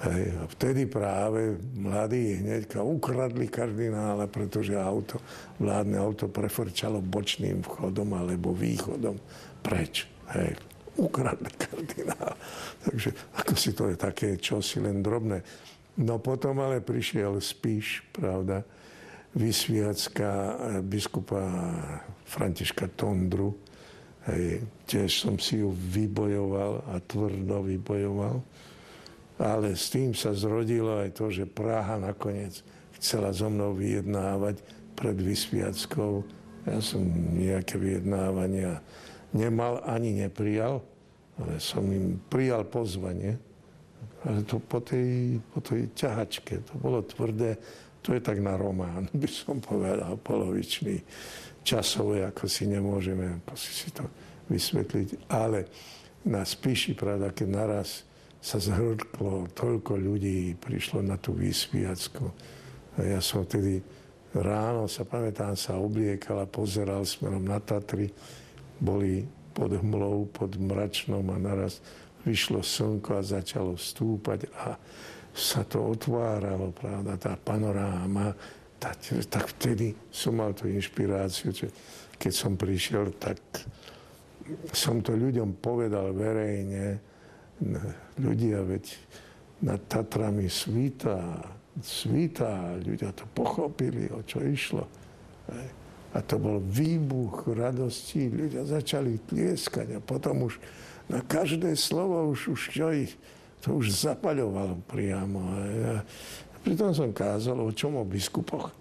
Hej, 0.00 0.22
a 0.40 0.44
vtedy 0.48 0.88
práve 0.88 1.60
mladí 1.76 2.40
hneď 2.40 2.80
ukradli 2.80 3.52
kardinála, 3.52 4.32
pretože 4.32 4.72
auto, 4.72 5.20
vládne 5.60 6.00
auto 6.00 6.24
prefrčalo 6.30 7.04
bočným 7.04 7.60
vchodom 7.60 8.16
alebo 8.16 8.56
východom 8.56 9.20
preč. 9.60 10.08
Hej, 10.32 10.56
ukradli 10.98 11.50
kardinála. 11.54 12.34
Takže 12.82 13.10
ako 13.36 13.52
si 13.54 13.70
to 13.76 13.90
je 13.92 13.96
také 13.98 14.28
čosi 14.40 14.82
len 14.82 15.04
drobné. 15.04 15.42
No 16.00 16.18
potom 16.18 16.58
ale 16.62 16.80
prišiel 16.80 17.38
Spíš, 17.38 18.06
pravda, 18.10 18.64
vysviacka 19.36 20.56
biskupa 20.82 21.42
Františka 22.26 22.90
Tondru. 22.96 23.54
Hej, 24.30 24.64
tiež 24.84 25.10
som 25.26 25.36
si 25.40 25.64
ju 25.64 25.72
vybojoval 25.72 26.92
a 26.92 27.00
tvrdo 27.00 27.64
vybojoval 27.64 28.42
ale 29.40 29.72
s 29.72 29.88
tým 29.88 30.12
sa 30.12 30.36
zrodilo 30.36 31.00
aj 31.00 31.16
to, 31.16 31.32
že 31.32 31.48
Praha 31.48 31.96
nakoniec 31.96 32.60
chcela 33.00 33.32
so 33.32 33.48
mnou 33.48 33.72
vyjednávať 33.72 34.60
pred 34.92 35.16
Vysviackou. 35.16 36.20
Ja 36.68 36.84
som 36.84 37.00
nejaké 37.40 37.80
vyjednávania 37.80 38.84
nemal 39.32 39.82
ani 39.86 40.12
neprijal, 40.24 40.82
ale 41.40 41.56
som 41.62 41.86
im 41.88 42.20
prijal 42.28 42.66
pozvanie. 42.66 43.38
Ale 44.20 44.44
to 44.44 44.60
po 44.60 44.84
tej, 44.84 45.40
po 45.52 45.64
tej 45.64 45.88
ťahačke, 45.96 46.60
to 46.60 46.74
bolo 46.76 47.00
tvrdé, 47.00 47.56
to 48.04 48.12
je 48.16 48.20
tak 48.20 48.40
na 48.40 48.56
román, 48.56 49.08
by 49.20 49.28
som 49.28 49.60
povedal, 49.60 50.16
polovičný, 50.20 51.00
časové, 51.60 52.24
ako 52.24 52.48
si 52.48 52.64
nemôžeme 52.68 53.44
si, 53.56 53.92
to 53.92 54.04
vysvetliť. 54.48 55.28
Ale 55.28 55.68
na 56.24 56.44
spíši, 56.44 56.96
pravda, 56.96 57.32
keď 57.32 57.48
naraz 57.48 58.04
sa 58.40 58.56
zhrklo, 58.56 59.52
toľko 59.52 60.00
ľudí 60.00 60.56
prišlo 60.56 61.04
na 61.04 61.20
tú 61.20 61.36
vysviacku. 61.36 62.24
A 62.96 63.04
ja 63.04 63.20
som 63.20 63.44
vtedy 63.44 63.84
ráno, 64.32 64.88
sa 64.88 65.04
pamätám, 65.04 65.52
sa 65.56 65.76
obliekal 65.76 66.40
a 66.40 66.48
pozeral 66.48 67.04
smerom 67.04 67.44
na 67.44 67.60
Tatry. 67.60 68.08
Boli 68.80 69.28
pod 69.52 69.76
hmlou, 69.76 70.26
pod 70.32 70.56
mračnom 70.56 71.24
a 71.30 71.36
naraz 71.36 71.84
vyšlo 72.24 72.64
slnko 72.64 73.20
a 73.20 73.22
začalo 73.22 73.76
stúpať 73.76 74.48
a 74.56 74.76
sa 75.30 75.62
to 75.62 75.94
otváralo, 75.94 76.74
pravda, 76.74 77.14
tá 77.16 77.38
panoráma. 77.38 78.34
Tak, 78.80 79.28
tak 79.28 79.44
vtedy 79.56 79.92
som 80.08 80.40
mal 80.40 80.56
tú 80.56 80.64
inšpiráciu, 80.64 81.52
že 81.52 81.68
keď 82.16 82.32
som 82.32 82.56
prišiel, 82.56 83.12
tak 83.20 83.36
som 84.72 85.04
to 85.04 85.12
ľuďom 85.12 85.60
povedal 85.60 86.16
verejne, 86.16 86.96
ľudia, 88.16 88.64
veď 88.64 88.84
nad 89.68 89.84
Tatrami 89.84 90.48
svítá, 90.48 91.44
svítá, 91.84 92.72
ľudia 92.80 93.12
to 93.12 93.28
pochopili, 93.36 94.08
o 94.08 94.24
čo 94.24 94.40
išlo. 94.40 94.88
A 96.10 96.18
to 96.26 96.42
bol 96.42 96.58
výbuch 96.58 97.46
radosti, 97.54 98.26
ľudia 98.26 98.66
začali 98.66 99.22
tlieskať 99.30 99.96
a 99.96 100.00
potom 100.02 100.50
už 100.50 100.58
na 101.06 101.22
každé 101.22 101.74
slovo 101.78 102.30
už, 102.30 102.54
už 102.54 102.60
čo 102.70 102.90
ich 102.90 103.14
To 103.60 103.76
už 103.76 103.92
zapaľovalo 103.92 104.80
priamo. 104.88 105.40
A 105.52 105.56
ja, 105.68 105.94
pritom 106.64 106.96
som 106.96 107.12
kázal, 107.12 107.60
o 107.60 107.68
čom 107.68 108.00
o 108.00 108.04
biskupoch. 108.08 108.72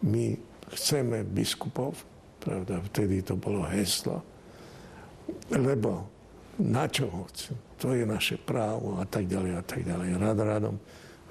My 0.00 0.32
chceme 0.72 1.24
biskupov, 1.28 1.92
pravda, 2.40 2.80
vtedy 2.88 3.20
to 3.20 3.36
bolo 3.36 3.68
heslo, 3.68 4.24
lebo 5.52 6.08
na 6.60 6.88
čo 6.88 7.28
chcem? 7.32 7.56
To 7.84 7.92
je 7.92 8.08
naše 8.08 8.40
právo 8.40 8.96
a 8.96 9.04
tak 9.04 9.28
ďalej 9.28 9.52
a 9.60 9.62
tak 9.64 9.84
ďalej. 9.84 10.08
Rad 10.16 10.40
radom. 10.40 10.76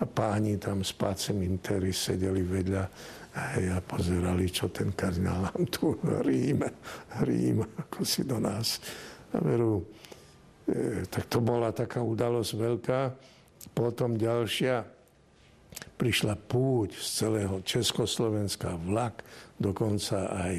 A 0.01 0.09
páni 0.09 0.57
tam 0.57 0.81
s 0.81 0.89
pácem 0.95 1.37
Interi 1.45 1.93
sedeli 1.93 2.41
vedľa 2.41 2.83
hej, 3.33 3.73
a 3.73 3.79
pozerali, 3.81 4.49
čo 4.49 4.69
ten 4.69 4.93
kardinál 4.93 5.49
nám 5.49 5.63
tu 5.69 5.97
ríme, 6.01 6.69
ríme, 7.25 7.65
ako 7.77 8.01
si 8.05 8.25
do 8.25 8.37
nás. 8.41 8.81
A 9.33 9.41
veru, 9.41 9.85
e, 10.65 11.05
tak 11.09 11.29
to 11.29 11.41
bola 11.41 11.73
taká 11.73 12.01
udalosť 12.01 12.51
veľká. 12.53 13.01
Potom 13.73 14.17
ďalšia, 14.17 14.85
prišla 15.97 16.37
púť 16.37 16.93
z 16.97 17.07
celého 17.25 17.57
Československa, 17.65 18.77
vlak, 18.77 19.25
dokonca 19.57 20.29
aj 20.29 20.55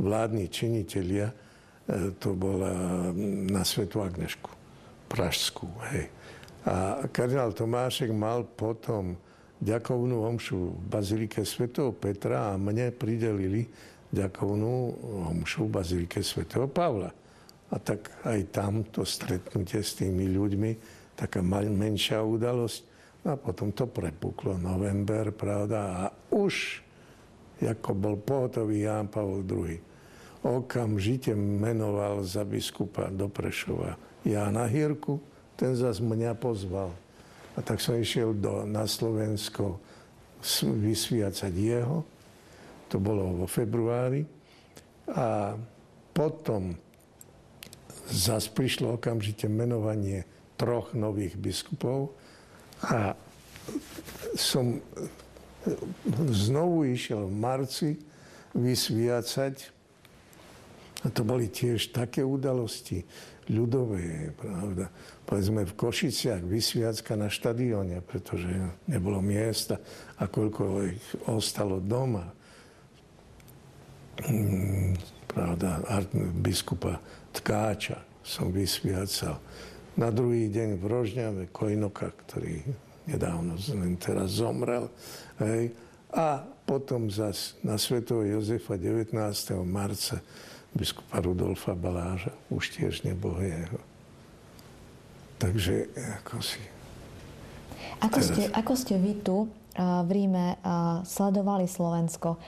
vládni 0.00 0.46
činitelia, 0.48 1.28
e, 1.28 1.34
to 2.16 2.32
bola 2.32 3.12
na 3.52 3.62
Svetu 3.64 4.00
Agnešku, 4.00 4.52
Pražskú. 5.08 5.68
Hej. 5.92 6.15
A 6.66 7.06
kardinál 7.14 7.54
Tomášek 7.54 8.10
mal 8.10 8.42
potom 8.42 9.14
ďakovnú 9.62 10.26
omšu 10.26 10.74
v 10.74 10.84
Bazilike 10.90 11.46
svätého 11.46 11.94
Petra 11.94 12.52
a 12.52 12.58
mne 12.58 12.90
pridelili 12.90 13.70
ďakovnú 14.10 14.74
omšu 15.30 15.70
v 15.70 15.74
Bazilike 15.78 16.20
svätého 16.26 16.66
Pavla. 16.66 17.14
A 17.70 17.76
tak 17.78 18.10
aj 18.26 18.50
tam 18.50 18.82
to 18.90 19.06
stretnutie 19.06 19.78
s 19.78 19.94
tými 19.98 20.26
ľuďmi, 20.26 20.70
taká 21.14 21.38
menšia 21.42 22.22
udalosť. 22.22 22.78
A 23.26 23.34
potom 23.34 23.74
to 23.74 23.90
prepuklo 23.90 24.54
november, 24.54 25.34
pravda, 25.34 25.78
a 25.98 26.04
už, 26.30 26.82
ako 27.58 27.90
bol 27.94 28.14
pohotový 28.22 28.86
Ján 28.86 29.10
Pavol 29.10 29.42
II, 29.42 29.74
okamžite 30.46 31.34
menoval 31.34 32.22
za 32.22 32.46
biskupa 32.46 33.10
do 33.10 33.26
Prešova 33.26 33.98
Jána 34.22 34.70
Hirku, 34.70 35.18
ten 35.56 35.72
zase 35.72 36.04
mňa 36.04 36.36
pozval. 36.36 36.92
A 37.56 37.64
tak 37.64 37.80
som 37.80 37.96
išiel 37.96 38.36
do, 38.36 38.68
na 38.68 38.84
Slovensko 38.84 39.80
vysviacať 40.62 41.52
jeho. 41.56 42.04
To 42.92 42.96
bolo 43.00 43.44
vo 43.44 43.46
februári. 43.48 44.22
A 45.16 45.56
potom 46.12 46.76
zase 48.12 48.52
prišlo 48.52 49.00
okamžite 49.00 49.48
menovanie 49.48 50.28
troch 50.56 50.92
nových 50.92 51.36
biskupov 51.36 52.16
a 52.84 53.16
som 54.36 54.78
znovu 56.30 56.86
išiel 56.86 57.26
v 57.26 57.34
marci 57.34 57.90
vysviacať. 58.54 59.54
A 61.04 61.06
to 61.12 61.22
boli 61.22 61.48
tiež 61.52 61.92
také 61.92 62.24
udalosti 62.24 63.04
ľudové, 63.50 64.34
pravda 64.34 64.90
povedzme 65.26 65.66
v 65.66 65.74
Košiciach 65.74 66.46
vysviacka 66.46 67.18
na 67.18 67.26
štadióne, 67.26 67.98
pretože 68.06 68.46
nebolo 68.86 69.18
miesta 69.18 69.82
a 70.22 70.30
koľko 70.30 70.62
ich 70.86 71.02
ostalo 71.26 71.82
doma. 71.82 72.30
Mm, 74.22 74.96
pravda, 75.28 75.82
biskupa 76.40 77.02
Tkáča 77.34 78.00
som 78.24 78.48
vysviacal. 78.54 79.42
Na 79.98 80.08
druhý 80.08 80.48
deň 80.48 80.80
v 80.80 80.84
Rožňave 80.84 81.42
Kojnoka, 81.52 82.08
ktorý 82.24 82.64
nedávno 83.06 83.58
len 83.76 83.96
teraz 84.00 84.40
zomrel. 84.40 84.88
Hej. 85.40 85.72
A 86.16 86.42
potom 86.66 87.12
zas 87.12 87.54
na 87.62 87.78
Svetého 87.78 88.24
Jozefa 88.24 88.74
19. 88.74 89.14
marca 89.62 90.18
biskupa 90.76 91.24
Rudolfa 91.24 91.72
Baláža, 91.72 92.36
už 92.52 92.76
tiež 92.76 93.02
nebol 93.02 93.34
jeho. 93.40 93.80
Takže 95.40 95.88
ako 96.22 96.36
si... 96.44 96.60
Ako, 98.00 98.20
teraz... 98.20 98.28
ste, 98.32 98.42
ako 98.52 98.72
ste 98.76 98.94
vy 99.00 99.12
tu 99.20 99.48
v 99.76 100.10
Ríme 100.12 100.56
sledovali 101.04 101.68
Slovensko? 101.68 102.40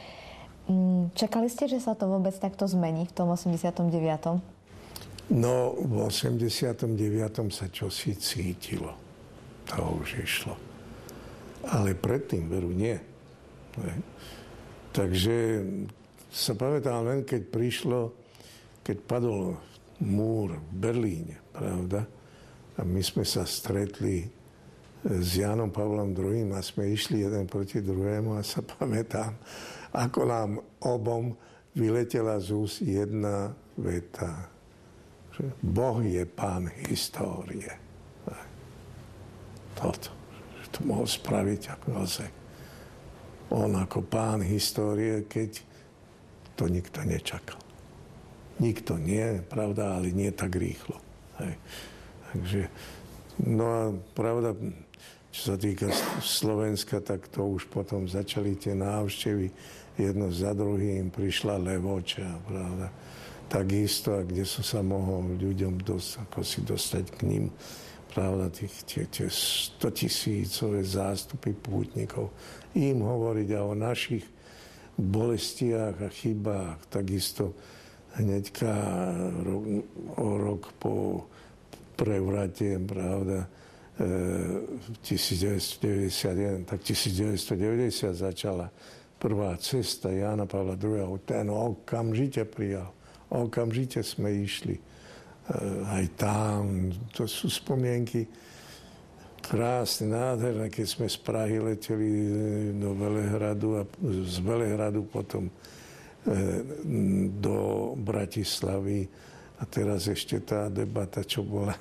Mm, 0.69 1.17
čakali 1.17 1.49
ste, 1.49 1.69
že 1.69 1.81
sa 1.81 1.97
to 1.97 2.09
vôbec 2.09 2.37
takto 2.37 2.69
zmení 2.69 3.09
v 3.09 3.13
tom 3.13 3.33
89. 3.33 3.89
No, 5.33 5.77
v 5.77 5.95
89. 6.05 6.85
sa 7.53 7.67
čosi 7.69 8.17
cítilo. 8.17 8.93
To 9.73 10.01
už 10.01 10.25
išlo. 10.25 10.57
Ale 11.69 11.93
predtým, 11.93 12.49
veru, 12.49 12.73
nie. 12.73 12.97
Ne? 13.77 13.95
Takže 14.93 15.65
sa 16.29 16.53
pamätám 16.53 17.05
len, 17.09 17.21
keď 17.25 17.43
prišlo, 17.49 18.01
keď 18.85 18.97
padol 19.05 19.57
múr 20.05 20.57
v 20.57 20.73
Berlíne, 20.77 21.37
pravda? 21.51 22.05
A 22.79 22.87
my 22.87 23.03
sme 23.03 23.27
sa 23.27 23.43
stretli 23.43 24.23
e, 24.23 24.29
s 25.19 25.41
Jánom 25.41 25.75
Pavlom 25.75 26.15
II 26.15 26.55
a 26.55 26.63
sme 26.63 26.95
išli 26.95 27.27
jeden 27.27 27.51
proti 27.51 27.83
druhému 27.83 28.39
a 28.39 28.47
sa 28.47 28.63
pamätám, 28.79 29.35
ako 29.93 30.21
nám 30.29 30.51
obom 30.85 31.35
vyletela 31.75 32.39
z 32.39 32.49
úst 32.55 32.79
jedna 32.85 33.51
veta. 33.75 34.51
Že 35.35 35.55
boh 35.63 35.99
je 36.03 36.23
pán 36.27 36.71
histórie. 36.87 37.89
Toto. 39.79 40.11
To 40.75 40.79
mohol 40.83 41.07
spraviť 41.07 41.63
ako 41.79 41.87
Jozek. 41.95 42.35
On 43.55 43.73
ako 43.79 44.05
pán 44.05 44.43
histórie, 44.45 45.25
keď 45.31 45.68
to 46.59 46.67
nikto 46.67 47.07
nečakal. 47.07 47.63
Nikto 48.59 48.99
nie, 48.99 49.39
pravda, 49.47 50.03
ale 50.03 50.11
nie 50.11 50.35
tak 50.35 50.59
rýchlo. 50.59 50.99
Hej. 51.39 51.55
Takže, 52.35 52.61
no 53.47 53.65
a 53.71 53.83
pravda, 54.19 54.59
čo 55.31 55.55
sa 55.55 55.57
týka 55.57 55.87
Slovenska, 56.19 56.99
tak 56.99 57.31
to 57.31 57.47
už 57.47 57.71
potom 57.71 58.11
začali 58.11 58.59
tie 58.59 58.75
návštevy. 58.75 59.47
Jedno 59.95 60.35
za 60.35 60.51
druhým 60.51 61.15
prišla 61.15 61.63
Levoča, 61.63 62.43
pravda. 62.43 62.91
Takisto, 63.47 64.19
a 64.19 64.27
kde 64.27 64.43
som 64.43 64.67
sa 64.67 64.81
mohol 64.83 65.39
ľuďom 65.39 65.81
dosť, 65.81 66.11
ako 66.27 66.39
si 66.43 66.61
dostať 66.67 67.05
k 67.15 67.21
ním, 67.31 67.45
pravda, 68.11 68.51
tých, 68.51 68.75
tie, 68.83 69.05
tie 69.07 69.31
100 69.31 69.79
tisícové 69.95 70.83
zástupy 70.83 71.55
pútnikov. 71.55 72.35
Im 72.75 73.07
hovoriť 73.07 73.49
a 73.55 73.61
o 73.63 73.79
našich 73.79 74.27
bolestiach 74.99 76.03
a 76.03 76.11
chybách. 76.11 76.91
Takisto 76.91 77.55
hneďka 78.19 78.75
o 80.19 80.29
rok 80.37 80.75
po 80.83 81.25
prevrate, 81.95 82.79
pravda, 82.83 83.47
1991, 85.03 86.63
tak 86.67 86.83
1990 86.83 88.15
začala 88.15 88.71
prvá 89.19 89.59
cesta 89.59 90.15
Jana 90.15 90.47
Pavla 90.47 90.79
II. 90.79 91.19
Ten 91.27 91.51
okamžite 91.51 92.47
prijal. 92.47 92.95
Okamžite 93.35 94.07
sme 94.07 94.31
išli. 94.31 94.79
Aj 95.91 96.07
tam, 96.15 96.95
to 97.11 97.27
sú 97.27 97.51
spomienky 97.51 98.27
krásne, 99.49 100.13
nádherné, 100.13 100.69
keď 100.69 100.87
sme 100.87 101.07
z 101.09 101.19
Prahy 101.25 101.57
leteli 101.57 102.13
do 102.77 102.93
Velehradu 102.93 103.81
a 103.81 103.83
z 104.05 104.37
Velehradu 104.45 105.09
potom 105.09 105.49
do 107.41 107.59
Bratislavy. 107.97 109.09
A 109.59 109.67
teraz 109.67 110.07
ešte 110.07 110.39
tá 110.45 110.71
debata, 110.71 111.25
čo 111.25 111.43
bola 111.43 111.75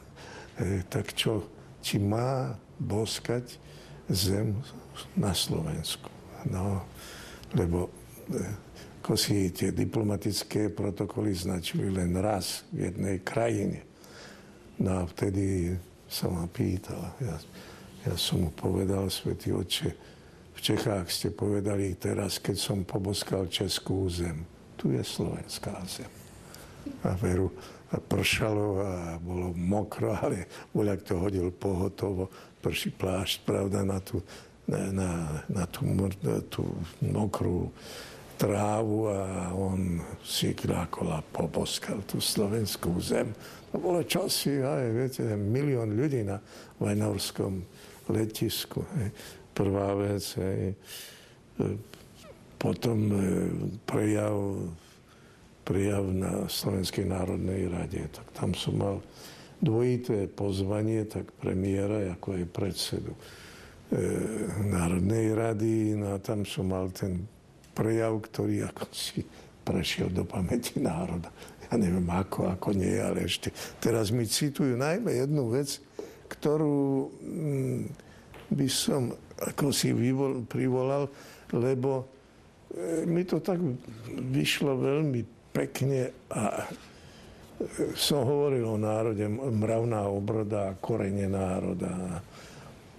E, 0.57 0.81
tak 0.89 1.13
čo, 1.13 1.45
či 1.85 2.01
má 2.01 2.57
boskať 2.81 3.61
zem 4.09 4.57
na 5.13 5.29
Slovensku. 5.29 6.09
No, 6.49 6.81
lebo 7.53 7.93
e, 8.25 8.41
ako 9.05 9.13
si 9.13 9.53
tie 9.53 9.69
diplomatické 9.69 10.73
protokoly 10.73 11.31
značili 11.37 11.93
len 11.93 12.17
raz 12.17 12.65
v 12.73 12.89
jednej 12.89 13.21
krajine. 13.21 13.85
No 14.81 15.05
a 15.05 15.07
vtedy 15.07 15.77
sa 16.07 16.31
ma 16.31 16.47
pýtal. 16.47 17.13
Ja, 17.19 17.35
ja 18.07 18.13
som 18.15 18.47
mu 18.47 18.49
povedal, 18.51 19.11
Svetý 19.11 19.51
Otče, 19.51 19.89
v 20.57 20.59
Čechách 20.59 21.13
ste 21.13 21.29
povedali 21.29 21.93
teraz, 21.99 22.41
keď 22.41 22.57
som 22.57 22.87
poboskal 22.87 23.45
Českú 23.45 24.09
zem. 24.09 24.41
Tu 24.73 24.97
je 24.97 25.03
slovenská 25.05 25.85
zem. 25.85 26.09
A 27.05 27.13
veru, 27.13 27.53
pršalo 27.87 28.67
a 28.81 28.91
bolo 29.21 29.53
mokro, 29.53 30.11
ale 30.17 30.49
voľak 30.75 31.07
to 31.07 31.15
hodil 31.21 31.53
pohotovo, 31.53 32.27
prší 32.59 32.91
plášť, 32.91 33.47
pravda, 33.47 33.85
na 33.85 33.99
tú, 34.03 34.19
na, 34.67 34.91
na, 34.91 35.09
na 35.47 35.63
tú, 35.69 35.85
tú 36.51 36.63
mokrú 36.99 37.71
trávu 38.37 39.09
a 39.09 39.51
on 39.57 39.97
si 40.21 40.53
krákola 40.53 41.25
poboskal 41.33 42.05
tú 42.05 42.21
slovenskú 42.21 42.93
zem. 43.01 43.33
To 43.73 43.81
bolo 43.81 44.05
časy, 44.05 44.61
aj, 44.61 44.85
viete, 44.93 45.21
milión 45.35 45.97
ľudí 45.97 46.23
na 46.23 46.39
Vajnorskom 46.77 47.65
letisku. 48.13 48.85
Hej. 48.95 49.09
Prvá 49.51 49.97
vec. 49.97 50.23
Hej. 50.37 50.77
Potom 52.61 52.99
e, 53.09 53.21
prejav, 53.83 54.37
prejav 55.65 56.05
na 56.13 56.45
Slovenskej 56.45 57.09
národnej 57.09 57.67
rade. 57.67 58.05
Tak 58.13 58.27
tam 58.37 58.53
som 58.53 58.77
mal 58.77 58.95
dvojité 59.57 60.29
pozvanie, 60.29 61.09
tak 61.09 61.33
premiéra, 61.41 62.13
ako 62.13 62.37
aj 62.37 62.43
predsedu 62.53 63.13
e, 63.13 63.19
Národnej 64.69 65.33
rady. 65.33 65.97
No 65.97 66.13
a 66.13 66.21
tam 66.21 66.45
som 66.45 66.69
mal 66.69 66.93
ten 66.93 67.25
prejav, 67.77 68.17
ktorý 68.17 68.65
ako 68.73 68.83
si 68.89 69.21
prešiel 69.61 70.09
do 70.09 70.25
pamäti 70.25 70.81
národa. 70.81 71.29
Ja 71.69 71.77
neviem 71.77 72.09
ako, 72.09 72.49
ako 72.57 72.73
nie, 72.73 72.97
ale 72.97 73.29
ešte. 73.29 73.53
Teraz 73.77 74.09
mi 74.09 74.25
citujú 74.25 74.73
najmä 74.73 75.21
jednu 75.21 75.53
vec, 75.53 75.77
ktorú 76.33 77.13
mm, 77.21 77.81
by 78.49 78.67
som 78.71 79.13
ako 79.37 79.69
si 79.69 79.93
vyvol, 79.93 80.49
privolal, 80.49 81.05
lebo 81.53 82.17
E, 82.77 83.05
mi 83.05 83.23
to 83.23 83.39
tak 83.39 83.63
vyšlo 84.11 84.75
veľmi 84.75 85.23
pekne 85.55 86.11
a 86.35 86.67
e, 86.67 87.95
som 87.95 88.27
hovoril 88.27 88.67
o 88.67 88.77
národe, 88.77 89.23
mravná 89.31 90.03
obroda, 90.11 90.75
korene 90.83 91.31
národa. 91.31 92.19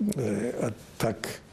E, 0.01 0.57
a 0.57 0.73
tak 0.97 1.45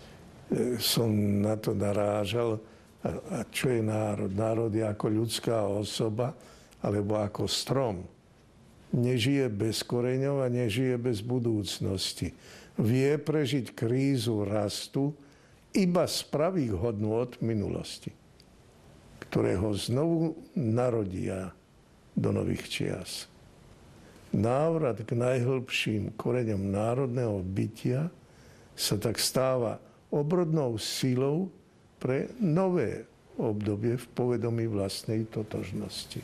som 0.79 1.11
na 1.41 1.57
to 1.59 1.73
narážal. 1.75 2.61
A 3.05 3.45
čo 3.53 3.69
je 3.69 3.85
národ? 3.85 4.33
Národ 4.33 4.73
je 4.73 4.81
ako 4.81 5.05
ľudská 5.13 5.69
osoba 5.69 6.33
alebo 6.81 7.21
ako 7.21 7.45
strom. 7.45 8.01
Nežije 8.97 9.45
bez 9.53 9.85
koreňov 9.85 10.41
a 10.41 10.47
nežije 10.49 10.97
bez 10.97 11.21
budúcnosti. 11.21 12.33
Vie 12.81 13.11
prežiť 13.21 13.77
krízu 13.77 14.41
rastu, 14.41 15.13
iba 15.75 16.07
z 16.07 16.23
pravých 16.31 16.73
hodnôt 16.79 17.29
minulosti, 17.43 18.09
ktoré 19.27 19.59
ho 19.59 19.75
znovu 19.75 20.39
narodia 20.55 21.51
do 22.15 22.31
nových 22.31 22.65
čias. 22.71 23.27
Návrat 24.31 25.03
k 25.03 25.11
najhlbším 25.13 26.15
koreňom 26.15 26.71
národného 26.71 27.43
bytia 27.43 28.07
sa 28.75 28.95
tak 28.99 29.19
stáva 29.19 29.79
obrodnou 30.11 30.79
sílou 30.79 31.51
pre 32.05 32.29
nové 32.37 33.01
obdobie 33.41 33.97
v 33.97 34.07
povedomí 34.13 34.69
vlastnej 34.69 35.25
totožnosti. 35.25 36.21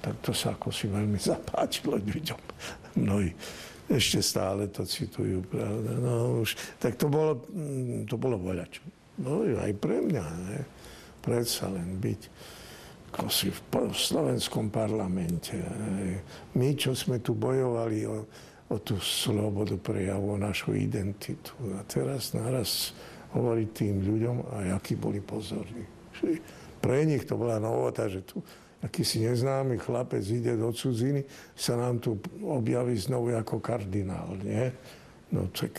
Tak 0.00 0.24
to 0.24 0.32
sa 0.32 0.56
ako 0.56 0.72
si 0.72 0.88
veľmi 0.88 1.20
zapáčilo 1.36 2.00
ľuďom. 2.00 2.40
Mnohí 2.96 3.36
ešte 3.92 4.24
stále 4.24 4.72
to 4.72 4.88
citujú, 4.88 5.44
pravda. 5.44 5.92
No 6.00 6.40
už, 6.40 6.56
tak 6.80 6.96
to 6.96 7.12
bolo, 7.12 7.44
mm, 7.52 8.08
to 8.08 8.16
bolo 8.16 8.40
voľačo. 8.40 8.80
No 9.20 9.44
aj 9.44 9.72
pre 9.76 10.00
mňa, 10.00 10.24
ne? 10.48 10.60
predsa 11.20 11.68
len 11.68 12.00
byť 12.00 12.22
ako 13.12 13.28
si 13.28 13.52
v, 13.52 13.60
v 13.92 13.92
slovenskom 13.92 14.72
parlamente. 14.72 15.52
Ne? 15.60 16.24
My, 16.56 16.72
čo 16.72 16.96
sme 16.96 17.20
tu 17.20 17.36
bojovali 17.36 18.08
o, 18.08 18.24
o 18.72 18.76
tú 18.80 18.96
slobodu 18.96 19.76
prejavu, 19.76 20.32
o 20.32 20.40
našu 20.40 20.72
identitu. 20.72 21.52
A 21.76 21.84
teraz 21.84 22.32
naraz 22.32 22.96
hovoriť 23.32 23.68
tým 23.72 23.96
ľuďom, 24.04 24.36
aj 24.62 24.66
akí 24.76 24.94
boli 24.96 25.20
pozorní. 25.24 25.84
Pre 26.82 26.98
nich 27.06 27.24
to 27.24 27.38
bola 27.38 27.56
novota, 27.62 28.06
že 28.06 28.26
tu 28.26 28.42
akýsi 28.82 29.22
neznámy 29.22 29.78
chlapec 29.78 30.26
ide 30.26 30.58
do 30.58 30.74
cudziny, 30.74 31.22
sa 31.54 31.78
nám 31.78 32.02
tu 32.02 32.18
objaví 32.42 32.98
znovu 32.98 33.30
ako 33.32 33.62
kardinál, 33.62 34.34
nie? 34.42 34.66
No 35.30 35.48
tak 35.54 35.78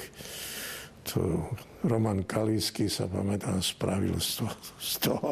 to 1.04 1.52
Roman 1.84 2.24
Kalísky 2.24 2.88
sa 2.88 3.12
pamätám, 3.12 3.60
spravil 3.60 4.16
z 4.24 4.40
toho, 4.40 4.56
z 4.80 4.94
toho 5.04 5.30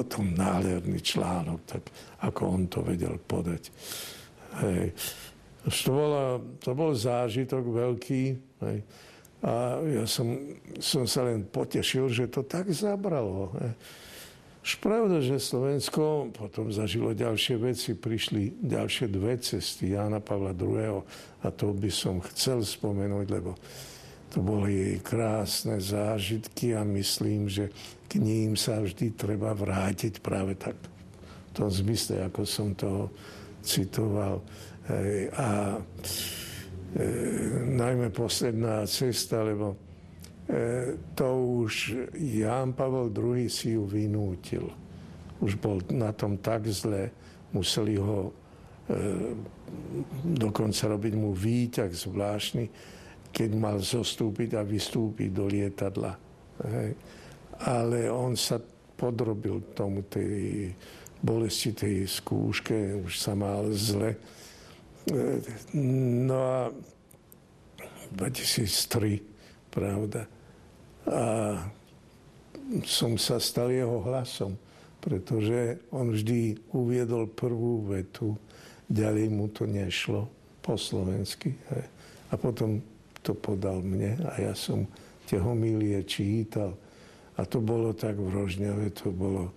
o 0.00 0.02
tom 0.08 0.32
nádherný 0.32 1.04
článok, 1.04 1.60
tak 1.68 1.82
ako 2.24 2.40
on 2.48 2.62
to 2.72 2.80
vedel 2.80 3.20
podať. 3.20 3.68
Hej. 4.64 4.96
To, 5.68 5.90
bola, 5.92 6.40
to 6.64 6.70
bol 6.72 6.96
zážitok 6.96 7.60
veľký. 7.60 8.22
Hej. 8.64 8.78
A 9.44 9.76
ja 9.84 10.08
som, 10.08 10.56
som 10.80 11.04
sa 11.04 11.28
len 11.28 11.44
potešil, 11.44 12.08
že 12.08 12.32
to 12.32 12.40
tak 12.40 12.72
zabralo. 12.72 13.52
Už 14.64 14.80
pravda, 14.80 15.20
že 15.20 15.36
Slovensko 15.36 16.32
potom 16.32 16.72
zažilo 16.72 17.12
ďalšie 17.12 17.60
veci, 17.60 17.92
prišli 17.92 18.64
ďalšie 18.64 19.12
dve 19.12 19.36
cesty 19.36 19.92
Jána 19.92 20.24
Pavla 20.24 20.56
II. 20.56 21.04
A 21.44 21.46
to 21.52 21.76
by 21.76 21.92
som 21.92 22.24
chcel 22.32 22.64
spomenúť, 22.64 23.26
lebo 23.28 23.52
to 24.32 24.40
boli 24.40 25.04
krásne 25.04 25.76
zážitky 25.76 26.72
a 26.72 26.80
myslím, 26.80 27.52
že 27.52 27.68
k 28.08 28.16
ním 28.16 28.56
sa 28.56 28.80
vždy 28.80 29.12
treba 29.12 29.52
vrátiť 29.52 30.24
práve 30.24 30.56
tak 30.56 30.80
v 30.80 31.50
tom 31.52 31.68
zmysle, 31.68 32.24
ako 32.24 32.48
som 32.48 32.72
to 32.72 33.12
citoval. 33.60 34.40
A 35.36 35.76
najmä 37.74 38.10
posledná 38.10 38.86
cesta, 38.86 39.42
lebo 39.42 39.76
E, 40.44 40.92
to 41.14 41.28
už 41.64 41.96
Ján 42.20 42.76
Pavel 42.76 43.08
II 43.08 43.48
si 43.48 43.72
ju 43.72 43.88
vynútil. 43.88 44.68
Už 45.40 45.56
bol 45.56 45.80
na 45.88 46.12
tom 46.12 46.36
tak 46.36 46.68
zle, 46.68 47.08
museli 47.56 47.96
ho 47.96 48.28
e, 48.28 48.32
dokonca 50.36 50.84
robiť 50.92 51.14
mu 51.16 51.32
výťah 51.32 51.88
zvláštny, 51.88 52.64
keď 53.32 53.50
mal 53.56 53.80
zostúpiť 53.80 54.60
a 54.60 54.62
vystúpiť 54.62 55.32
do 55.32 55.48
lietadla. 55.48 56.12
Hej. 56.60 56.92
Ale 57.64 58.12
on 58.12 58.36
sa 58.36 58.60
podrobil 58.94 59.72
tomu 59.72 60.04
tej 60.04 60.68
bolesti, 61.24 61.72
tej 61.72 62.04
skúške, 62.04 63.00
už 63.00 63.16
sa 63.16 63.32
mal 63.32 63.72
zle. 63.72 64.12
No 65.76 66.38
a 66.40 66.60
2003, 68.14 69.20
pravda, 69.68 70.24
a 71.04 71.60
som 72.88 73.20
sa 73.20 73.36
stal 73.36 73.68
jeho 73.68 74.00
hlasom, 74.00 74.56
pretože 75.04 75.84
on 75.92 76.16
vždy 76.16 76.56
uviedol 76.72 77.28
prvú 77.28 77.84
vetu, 77.92 78.40
ďalej 78.88 79.28
mu 79.28 79.52
to 79.52 79.68
nešlo 79.68 80.24
po 80.64 80.80
slovensky. 80.80 81.52
A 82.32 82.40
potom 82.40 82.80
to 83.20 83.36
podal 83.36 83.84
mne 83.84 84.16
a 84.24 84.40
ja 84.40 84.56
som 84.56 84.88
tie 85.28 85.36
homílie 85.36 86.00
čítal. 86.08 86.72
A 87.36 87.44
to 87.44 87.60
bolo 87.60 87.92
tak 87.92 88.16
v 88.16 88.32
Rožňave, 88.32 88.96
to 88.96 89.12
bolo, 89.12 89.52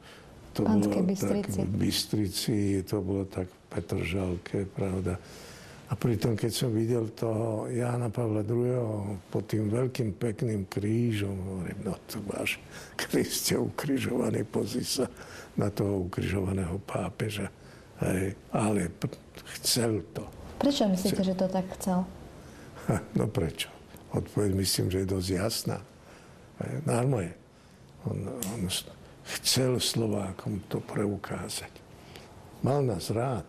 to 0.52 0.68
bolo 0.68 0.84
tak 1.16 1.48
v 1.48 1.64
Bystrici, 1.80 2.84
to 2.84 3.00
bolo 3.00 3.24
tak 3.24 3.48
Petržalke, 3.68 4.66
pravda. 4.72 5.20
A 5.88 5.96
pritom, 5.96 6.36
keď 6.36 6.52
som 6.52 6.70
videl 6.76 7.08
toho 7.16 7.72
Jána 7.72 8.12
Pavla 8.12 8.44
II. 8.44 9.16
pod 9.32 9.48
tým 9.48 9.72
veľkým 9.72 10.20
pekným 10.20 10.68
krížom, 10.68 11.32
hovorím, 11.32 11.80
no 11.88 11.96
to 12.12 12.20
máš 12.28 12.60
Kriste 13.00 13.56
ukrižovaný, 13.56 14.44
pozri 14.44 14.84
sa 14.84 15.08
na 15.56 15.72
toho 15.72 16.12
ukrižovaného 16.12 16.76
pápeža. 16.84 17.48
Hej, 18.04 18.36
ale 18.52 18.92
chcel 19.58 20.04
to. 20.12 20.28
Prečo 20.60 20.92
myslíte, 20.92 21.24
chcel. 21.24 21.28
že 21.32 21.40
to 21.40 21.48
tak 21.48 21.66
chcel? 21.80 22.04
Ha, 22.92 22.98
no 23.16 23.26
prečo? 23.32 23.72
Odpoveď 24.12 24.60
myslím, 24.60 24.92
že 24.92 25.08
je 25.08 25.08
dosť 25.08 25.30
jasná. 25.40 25.80
Nármo 26.84 27.24
je. 27.24 27.32
On, 28.06 28.18
on 28.28 28.62
chcel 29.40 29.80
Slovákom 29.80 30.64
to 30.68 30.84
preukázať. 30.84 31.87
Mal 32.66 32.82
nás 32.84 33.10
rád. 33.14 33.46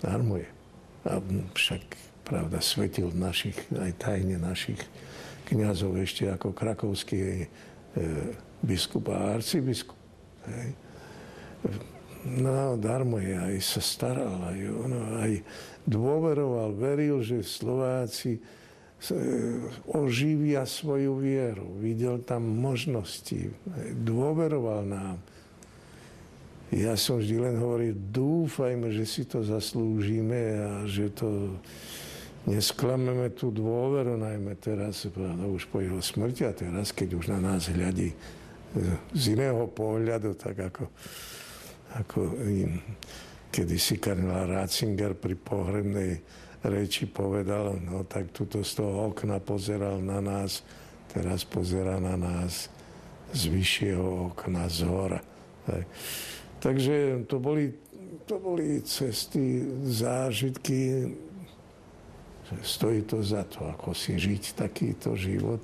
Nármo 0.00 0.40
je. 0.40 0.48
A 1.04 1.20
však, 1.52 1.84
pravda, 2.24 2.60
svetil 2.64 3.12
našich, 3.12 3.56
aj 3.76 3.92
tajne 4.00 4.40
našich 4.40 4.80
kniazov 5.44 6.00
ešte 6.00 6.24
ako 6.32 6.56
krakovský 6.56 7.20
e, 7.20 7.46
biskup 8.64 9.12
a 9.12 9.36
arcibiskup. 9.36 9.96
Hej. 10.48 10.68
No, 12.24 12.80
darmo 12.80 13.20
je, 13.20 13.36
aj 13.36 13.56
sa 13.60 13.80
staral, 13.84 14.40
aj, 14.48 14.58
ono, 14.72 15.00
aj 15.20 15.44
dôveroval, 15.84 16.72
veril, 16.72 17.20
že 17.20 17.44
Slováci 17.44 18.40
e, 18.40 18.42
oživia 19.92 20.64
svoju 20.64 21.20
vieru. 21.20 21.76
Videl 21.76 22.24
tam 22.24 22.48
možnosti, 22.48 23.52
dôveroval 24.00 24.88
nám. 24.88 25.20
Ja 26.72 26.96
som 26.96 27.20
vždy 27.20 27.36
len 27.38 27.56
hovoril, 27.60 27.92
dúfajme, 27.92 28.88
že 28.88 29.04
si 29.04 29.28
to 29.28 29.44
zaslúžime 29.44 30.42
a 30.58 30.70
že 30.88 31.12
to 31.12 31.60
nesklameme 32.48 33.32
tú 33.32 33.52
dôveru, 33.52 34.16
najmä 34.20 34.56
teraz, 34.60 35.08
no 35.16 35.56
už 35.56 35.68
po 35.68 35.80
jeho 35.80 36.00
smrti 36.00 36.44
a 36.44 36.52
teraz, 36.52 36.92
keď 36.92 37.08
už 37.20 37.24
na 37.32 37.40
nás 37.40 37.68
hľadí 37.72 38.12
z 39.14 39.24
iného 39.32 39.70
pohľadu, 39.70 40.34
tak 40.34 40.72
ako, 40.72 40.84
ako 41.94 42.20
im, 42.42 42.80
kedy 43.54 43.76
si 43.78 43.96
kardinál 44.02 44.50
Ratzinger 44.50 45.14
pri 45.14 45.38
pohrebnej 45.38 46.20
reči 46.64 47.06
povedal, 47.06 47.76
no 47.80 48.08
tak 48.08 48.32
tuto 48.32 48.64
z 48.64 48.82
toho 48.82 49.12
okna 49.12 49.38
pozeral 49.38 50.00
na 50.00 50.18
nás, 50.18 50.64
teraz 51.12 51.44
pozera 51.44 52.00
na 52.00 52.16
nás 52.16 52.72
z 53.30 53.42
vyššieho 53.52 54.32
okna, 54.32 54.66
z 54.66 54.80
hora. 54.88 55.20
Tak. 55.64 55.84
Takže 56.64 57.28
to 57.28 57.36
boli, 57.36 57.76
to 58.24 58.40
boli 58.40 58.80
cesty, 58.80 59.68
zážitky, 59.84 61.12
stojí 62.64 63.04
to 63.04 63.20
za 63.20 63.44
to, 63.44 63.68
ako 63.68 63.92
si 63.92 64.16
žiť 64.16 64.56
takýto 64.56 65.12
život. 65.12 65.60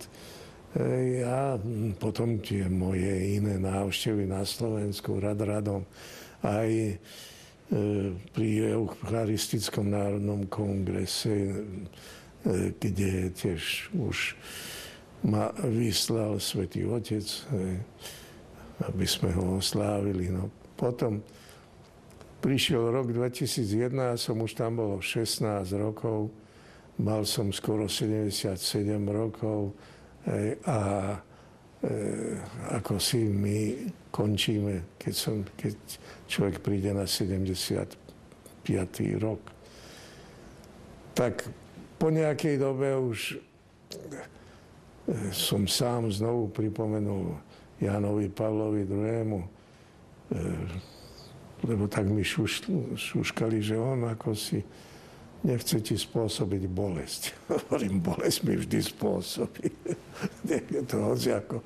Ja 1.24 1.56
potom 1.96 2.44
tie 2.44 2.68
moje 2.68 3.40
iné 3.40 3.56
návštevy 3.56 4.28
na 4.28 4.44
Slovensku, 4.44 5.16
rad 5.16 5.40
radom, 5.40 5.88
aj 6.44 6.68
e, 6.68 6.94
pri 8.36 8.48
Eucharistickom 8.76 9.88
národnom 9.88 10.46
kongrese, 10.52 11.32
e, 11.32 11.52
kde 12.76 13.32
tiež 13.32 13.88
už 13.96 14.36
ma 15.24 15.48
vyslal 15.64 16.36
Svetý 16.36 16.84
Otec, 16.84 17.24
aby 18.80 19.04
sme 19.04 19.32
ho 19.36 19.60
oslávili. 19.60 20.32
No, 20.32 20.60
potom 20.80 21.20
prišiel 22.40 22.88
rok 22.88 23.12
2001, 23.12 23.92
ja 23.92 24.16
som 24.16 24.40
už 24.40 24.56
tam 24.56 24.80
bol 24.80 25.04
16 25.04 25.44
rokov, 25.76 26.32
mal 26.96 27.28
som 27.28 27.52
skoro 27.52 27.84
77 27.84 28.56
rokov 29.04 29.76
a 30.64 30.80
e, 31.84 31.96
ako 32.80 32.96
si 32.96 33.28
my 33.28 33.92
končíme, 34.08 34.96
keď, 34.96 35.14
som, 35.14 35.44
keď 35.52 35.76
človek 36.24 36.64
príde 36.64 36.96
na 36.96 37.04
75. 37.04 37.92
rok. 39.20 39.40
Tak 41.12 41.44
po 42.00 42.08
nejakej 42.08 42.56
dobe 42.56 42.96
už 42.96 43.36
e, 43.36 43.38
som 45.32 45.68
sám 45.68 46.08
znovu 46.08 46.48
pripomenul 46.48 47.36
Janovi 47.80 48.32
Pavlovi 48.32 48.88
II 48.88 49.60
lebo 51.60 51.88
tak 51.88 52.08
mi 52.08 52.24
šuš, 52.24 52.70
šuškali, 52.96 53.60
že 53.60 53.76
on 53.76 54.08
ako 54.08 54.32
si 54.32 54.64
nechce 55.44 55.80
ti 55.80 55.96
spôsobiť 55.96 56.62
bolesť. 56.68 57.22
Hovorím, 57.52 58.00
bolesť 58.00 58.38
mi 58.48 58.54
vždy 58.56 58.80
spôsobí. 58.80 59.66
Nech 60.48 60.66
je 60.68 60.82
to 60.84 61.12
ako. 61.12 61.64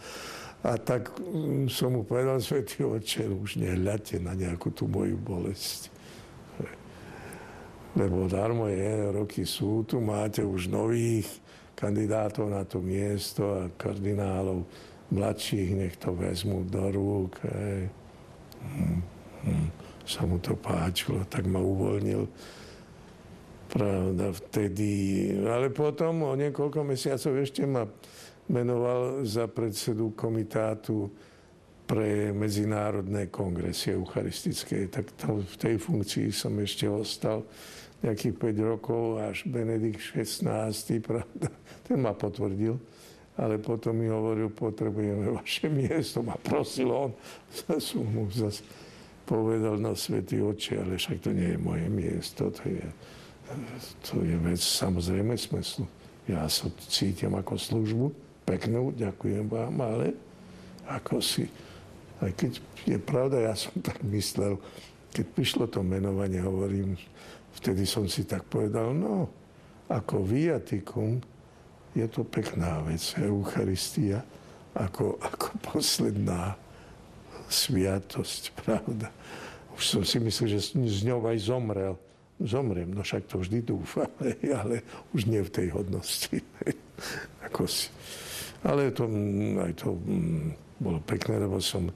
A 0.64 0.80
tak 0.80 1.12
mm, 1.20 1.68
som 1.68 1.92
mu 1.92 2.02
povedal, 2.06 2.40
Svetý 2.40 2.86
oče, 2.86 3.28
už 3.28 3.60
nehľadte 3.60 4.16
na 4.22 4.32
nejakú 4.32 4.72
tú 4.72 4.88
moju 4.88 5.18
bolesť. 5.18 5.92
Lebo 7.94 8.26
darmo 8.26 8.66
je, 8.66 9.14
roky 9.14 9.46
sú, 9.46 9.86
tu 9.86 10.02
máte 10.02 10.42
už 10.42 10.66
nových 10.66 11.30
kandidátov 11.78 12.50
na 12.50 12.66
to 12.66 12.82
miesto 12.82 13.46
a 13.54 13.70
kardinálov 13.70 14.66
mladších, 15.14 15.70
nech 15.78 15.94
to 16.02 16.10
vezmú 16.10 16.66
do 16.66 16.90
rúk. 16.90 17.38
Hej 17.46 18.03
sa 20.04 20.28
mu 20.28 20.36
to 20.38 20.54
páčilo, 20.56 21.24
tak 21.24 21.48
ma 21.48 21.58
uvoľnil. 21.60 22.28
Pravda, 23.64 24.30
vtedy. 24.30 24.92
Ale 25.40 25.72
potom 25.72 26.28
o 26.28 26.36
niekoľko 26.36 26.84
mesiacov 26.84 27.32
ešte 27.40 27.64
ma 27.64 27.82
menoval 28.52 29.24
za 29.24 29.48
predsedu 29.48 30.12
komitátu 30.12 31.08
pre 31.84 32.32
medzinárodné 32.32 33.32
kongresy 33.32 33.96
eucharistické. 33.96 34.88
Tak 34.88 35.16
to, 35.16 35.40
v 35.40 35.56
tej 35.56 35.76
funkcii 35.80 36.28
som 36.32 36.52
ešte 36.60 36.88
ostal 36.88 37.44
nejakých 38.04 38.36
5 38.36 38.70
rokov, 38.76 39.02
až 39.24 39.48
Benedikt 39.48 40.00
XVI, 40.00 40.70
pravda, 41.08 41.48
ten 41.88 41.98
ma 41.98 42.12
potvrdil 42.12 42.76
ale 43.34 43.58
potom 43.58 43.98
mi 43.98 44.06
hovoril, 44.06 44.46
potrebujeme 44.50 45.34
vaše 45.34 45.66
miesto. 45.66 46.22
Ma 46.22 46.38
prosil 46.38 46.86
on, 46.90 47.10
som 47.82 48.06
mu 48.06 48.30
zase 48.30 48.62
povedal 49.24 49.80
na 49.80 49.96
svetý 49.96 50.44
oči, 50.44 50.78
ale 50.78 51.00
však 51.00 51.24
to 51.24 51.30
nie 51.32 51.56
je 51.56 51.58
moje 51.58 51.86
miesto, 51.88 52.52
to 52.52 52.64
je, 52.68 52.86
to 54.04 54.20
je 54.20 54.36
vec 54.38 54.60
samozrejme 54.60 55.34
smyslu. 55.34 55.88
Ja 56.28 56.44
sa 56.48 56.68
cítim 56.88 57.32
ako 57.32 57.56
službu, 57.56 58.06
peknú, 58.44 58.92
ďakujem 58.92 59.48
vám, 59.48 59.74
ale 59.80 60.12
ako 60.84 61.20
si, 61.24 61.48
aj 62.20 62.32
keď 62.36 62.52
je 62.84 62.98
pravda, 63.00 63.48
ja 63.48 63.54
som 63.56 63.72
tak 63.80 64.04
myslel, 64.04 64.60
keď 65.16 65.24
prišlo 65.32 65.64
to 65.68 65.80
menovanie, 65.80 66.40
hovorím, 66.44 66.96
vtedy 67.56 67.88
som 67.88 68.04
si 68.04 68.28
tak 68.28 68.44
povedal, 68.48 68.92
no, 68.92 69.32
ako 69.88 70.24
viatikum, 70.24 71.20
je 71.94 72.06
to 72.10 72.26
pekná 72.26 72.82
vec, 72.82 73.00
Eucharistia, 73.22 74.26
ako, 74.74 75.14
ako 75.22 75.46
posledná 75.62 76.58
sviatosť, 77.46 78.50
pravda. 78.58 79.14
Už 79.78 79.82
som 79.86 80.02
si 80.02 80.18
myslel, 80.18 80.58
že 80.58 80.74
z 80.74 81.00
ňou 81.06 81.22
aj 81.30 81.38
zomrel. 81.46 81.94
Zomriem, 82.42 82.90
no 82.90 83.06
však 83.06 83.30
to 83.30 83.38
vždy 83.38 83.62
dúfam, 83.62 84.10
ale 84.60 84.82
už 85.14 85.30
nie 85.30 85.38
v 85.38 85.54
tej 85.54 85.70
hodnosti. 85.70 86.42
ako 87.46 87.70
si. 87.70 87.94
Ale 88.66 88.90
to, 88.90 89.06
aj 89.62 89.72
to 89.78 89.94
mm, 89.94 90.50
bolo 90.82 90.98
pekné, 91.06 91.38
lebo 91.38 91.62
som 91.62 91.86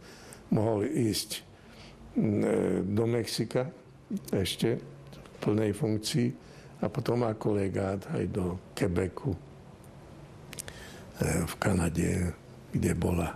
mohol 0.54 0.86
ísť 0.86 1.42
mm, 2.14 2.94
do 2.94 3.04
Mexika 3.10 3.66
ešte 4.30 4.78
v 4.78 5.36
plnej 5.42 5.74
funkcii 5.74 6.28
a 6.78 6.86
potom 6.86 7.26
ako 7.26 7.58
legát 7.58 8.06
aj 8.14 8.24
do 8.30 8.44
Quebecu 8.78 9.47
v 11.22 11.54
Kanade, 11.58 12.32
kde 12.70 12.92
bola 12.94 13.34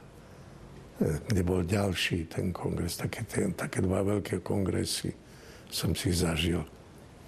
kde 1.03 1.43
bol 1.43 1.67
ďalší 1.67 2.31
ten 2.31 2.55
kongres, 2.55 2.95
také, 2.95 3.27
ten, 3.27 3.51
také 3.59 3.83
dva 3.83 4.07
veľké 4.07 4.39
kongresy 4.39 5.11
som 5.67 5.97
si 5.97 6.13
zažil. 6.15 6.63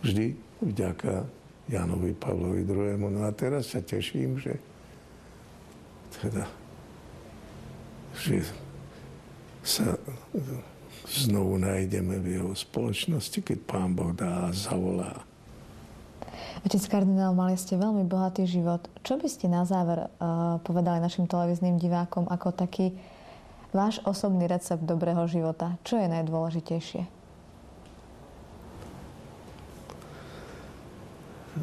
Vždy 0.04 0.36
vďaka 0.62 1.26
Janovi 1.66 2.12
Pavlovi 2.12 2.62
II. 2.62 3.00
No 3.00 3.24
a 3.24 3.32
teraz 3.32 3.72
sa 3.72 3.80
teším, 3.80 4.36
že 4.36 4.60
teda, 6.20 6.44
že 8.20 8.44
sa 9.64 9.96
znovu 11.08 11.56
nájdeme 11.56 12.20
v 12.20 12.26
jeho 12.38 12.52
spoločnosti, 12.52 13.40
keď 13.40 13.58
Pán 13.64 13.96
Boh 13.96 14.12
dá 14.12 14.52
a 14.52 14.54
zavolá. 14.54 15.24
Otec 16.64 16.80
kardinál, 16.88 17.36
mali 17.36 17.60
ste 17.60 17.76
veľmi 17.76 18.08
bohatý 18.08 18.48
život. 18.48 18.88
Čo 19.04 19.20
by 19.20 19.28
ste 19.28 19.52
na 19.52 19.68
záver 19.68 20.08
uh, 20.08 20.56
povedali 20.64 20.96
našim 20.96 21.28
televíznym 21.28 21.76
divákom 21.76 22.24
ako 22.24 22.56
taký 22.56 22.96
váš 23.76 24.00
osobný 24.08 24.48
recept 24.48 24.80
dobrého 24.80 25.28
života? 25.28 25.76
Čo 25.84 26.00
je 26.00 26.08
najdôležitejšie? 26.08 27.02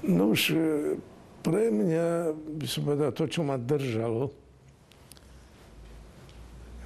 No 0.05 0.37
už 0.37 0.53
e, 0.53 0.57
pre 1.43 1.67
mňa 1.67 2.31
by 2.61 2.67
som 2.69 2.87
povedal 2.87 3.11
to, 3.11 3.27
čo 3.27 3.43
ma 3.43 3.59
držalo, 3.59 4.31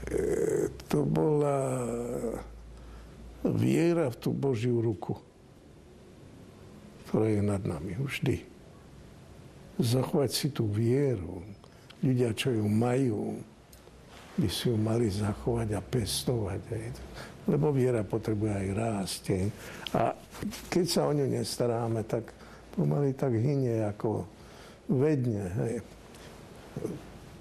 e, 0.10 0.72
to 0.90 1.06
bola 1.06 1.86
viera 3.46 4.10
v 4.10 4.18
tú 4.18 4.34
Božiu 4.34 4.82
ruku 4.82 5.35
ktorá 7.16 7.32
je 7.32 7.48
nad 7.48 7.64
nami 7.64 7.96
vždy. 7.96 8.44
Zachovať 9.80 10.36
si 10.36 10.48
tú 10.52 10.68
vieru. 10.68 11.48
Ľudia, 12.04 12.36
čo 12.36 12.52
ju 12.52 12.68
majú, 12.68 13.40
by 14.36 14.52
si 14.52 14.68
ju 14.68 14.76
mali 14.76 15.08
zachovať 15.08 15.80
a 15.80 15.80
pestovať. 15.80 16.60
Lebo 17.48 17.72
viera 17.72 18.04
potrebuje 18.04 18.52
aj 18.52 18.68
rásť. 18.76 19.24
A 19.96 20.12
keď 20.68 20.86
sa 20.92 21.08
o 21.08 21.16
ňu 21.16 21.40
nestaráme, 21.40 22.04
tak 22.04 22.36
pomaly 22.76 23.16
tak 23.16 23.32
hynie 23.32 23.80
ako 23.88 24.28
vedne. 24.92 25.48
Hej. 25.56 25.76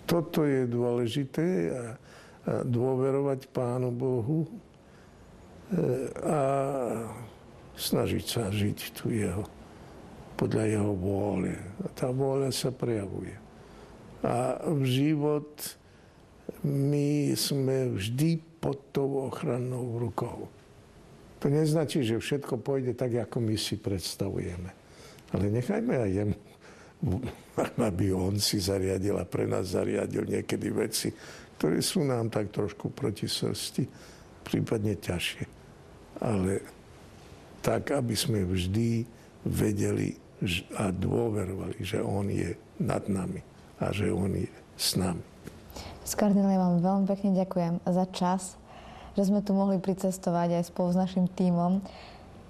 Toto 0.07 0.47
je 0.47 0.71
dôležité 0.71 1.47
a, 1.51 1.75
a 1.75 1.83
dôverovať 2.63 3.51
Pánu 3.51 3.91
Bohu 3.91 4.47
e, 4.47 4.49
a 6.23 6.43
snažiť 7.75 8.23
sa 8.23 8.55
žiť 8.55 8.79
tu 8.95 9.11
jeho 9.11 9.43
podľa 10.45 10.65
jeho 10.69 10.93
vôle. 10.93 11.57
A 11.81 11.89
tá 11.97 12.13
vôľa 12.13 12.53
sa 12.53 12.69
prejavuje. 12.69 13.33
A 14.21 14.61
v 14.69 14.85
život 14.85 15.49
my 16.61 17.33
sme 17.33 17.97
vždy 17.97 18.61
pod 18.61 18.93
tou 18.93 19.25
ochrannou 19.25 19.97
rukou. 19.97 20.53
To 21.41 21.49
neznačí, 21.49 22.05
že 22.05 22.21
všetko 22.21 22.61
pôjde 22.61 22.93
tak, 22.93 23.17
ako 23.17 23.41
my 23.41 23.57
si 23.57 23.81
predstavujeme. 23.81 24.69
Ale 25.33 25.49
nechajme 25.49 25.97
aj 25.97 26.11
jemu 26.13 26.37
aby 27.85 28.17
on 28.17 28.41
si 28.41 28.57
zariadil 28.57 29.21
a 29.21 29.29
pre 29.29 29.45
nás 29.45 29.77
zariadil 29.77 30.25
niekedy 30.25 30.73
veci, 30.73 31.13
ktoré 31.61 31.85
sú 31.85 32.01
nám 32.01 32.33
tak 32.33 32.49
trošku 32.49 32.97
proti 32.97 33.29
srsti, 33.29 33.85
prípadne 34.41 34.97
ťažšie. 34.97 35.45
Ale 36.25 36.65
tak, 37.61 37.93
aby 37.93 38.17
sme 38.17 38.49
vždy 38.49 39.05
vedeli 39.45 40.24
a 40.77 40.91
dôverovali, 40.91 41.81
že 41.81 42.03
on 42.03 42.29
je 42.29 42.59
nad 42.81 43.07
nami 43.07 43.41
a 43.79 43.91
že 43.95 44.11
on 44.11 44.35
je 44.35 44.51
s 44.75 44.99
nami. 44.99 45.23
S 46.05 46.13
kardinálom 46.19 46.79
vám 46.79 46.85
veľmi 46.85 47.07
pekne 47.09 47.31
ďakujem 47.33 47.75
za 47.85 48.05
čas, 48.13 48.43
že 49.17 49.25
sme 49.25 49.41
tu 49.41 49.57
mohli 49.57 49.81
pricestovať 49.81 50.61
aj 50.61 50.65
spolu 50.69 50.93
s 50.93 51.01
našim 51.01 51.27
tímom. 51.31 51.81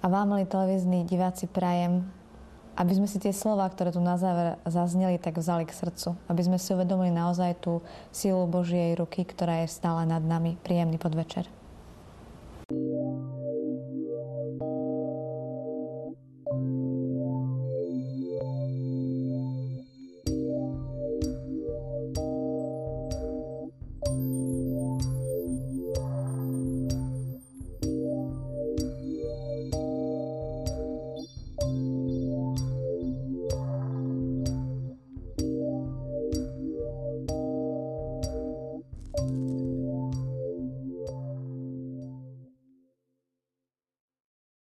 A 0.03 0.11
vám, 0.11 0.37
milí 0.37 0.45
televízni 0.45 1.09
diváci, 1.09 1.49
prajem, 1.49 2.05
aby 2.75 2.93
sme 2.93 3.07
si 3.09 3.23
tie 3.23 3.31
slova, 3.31 3.65
ktoré 3.71 3.95
tu 3.95 4.03
na 4.03 4.19
záver 4.19 4.59
zazneli, 4.67 5.17
tak 5.17 5.39
vzali 5.39 5.65
k 5.65 5.73
srdcu. 5.73 6.19
Aby 6.29 6.43
sme 6.45 6.59
si 6.59 6.75
uvedomili 6.75 7.15
naozaj 7.15 7.63
tú 7.63 7.81
sílu 8.11 8.45
Božej 8.51 8.99
ruky, 8.99 9.25
ktorá 9.25 9.63
je 9.65 9.73
stále 9.73 10.05
nad 10.05 10.21
nami. 10.21 10.59
Príjemný 10.61 10.99
podvečer. 10.99 11.49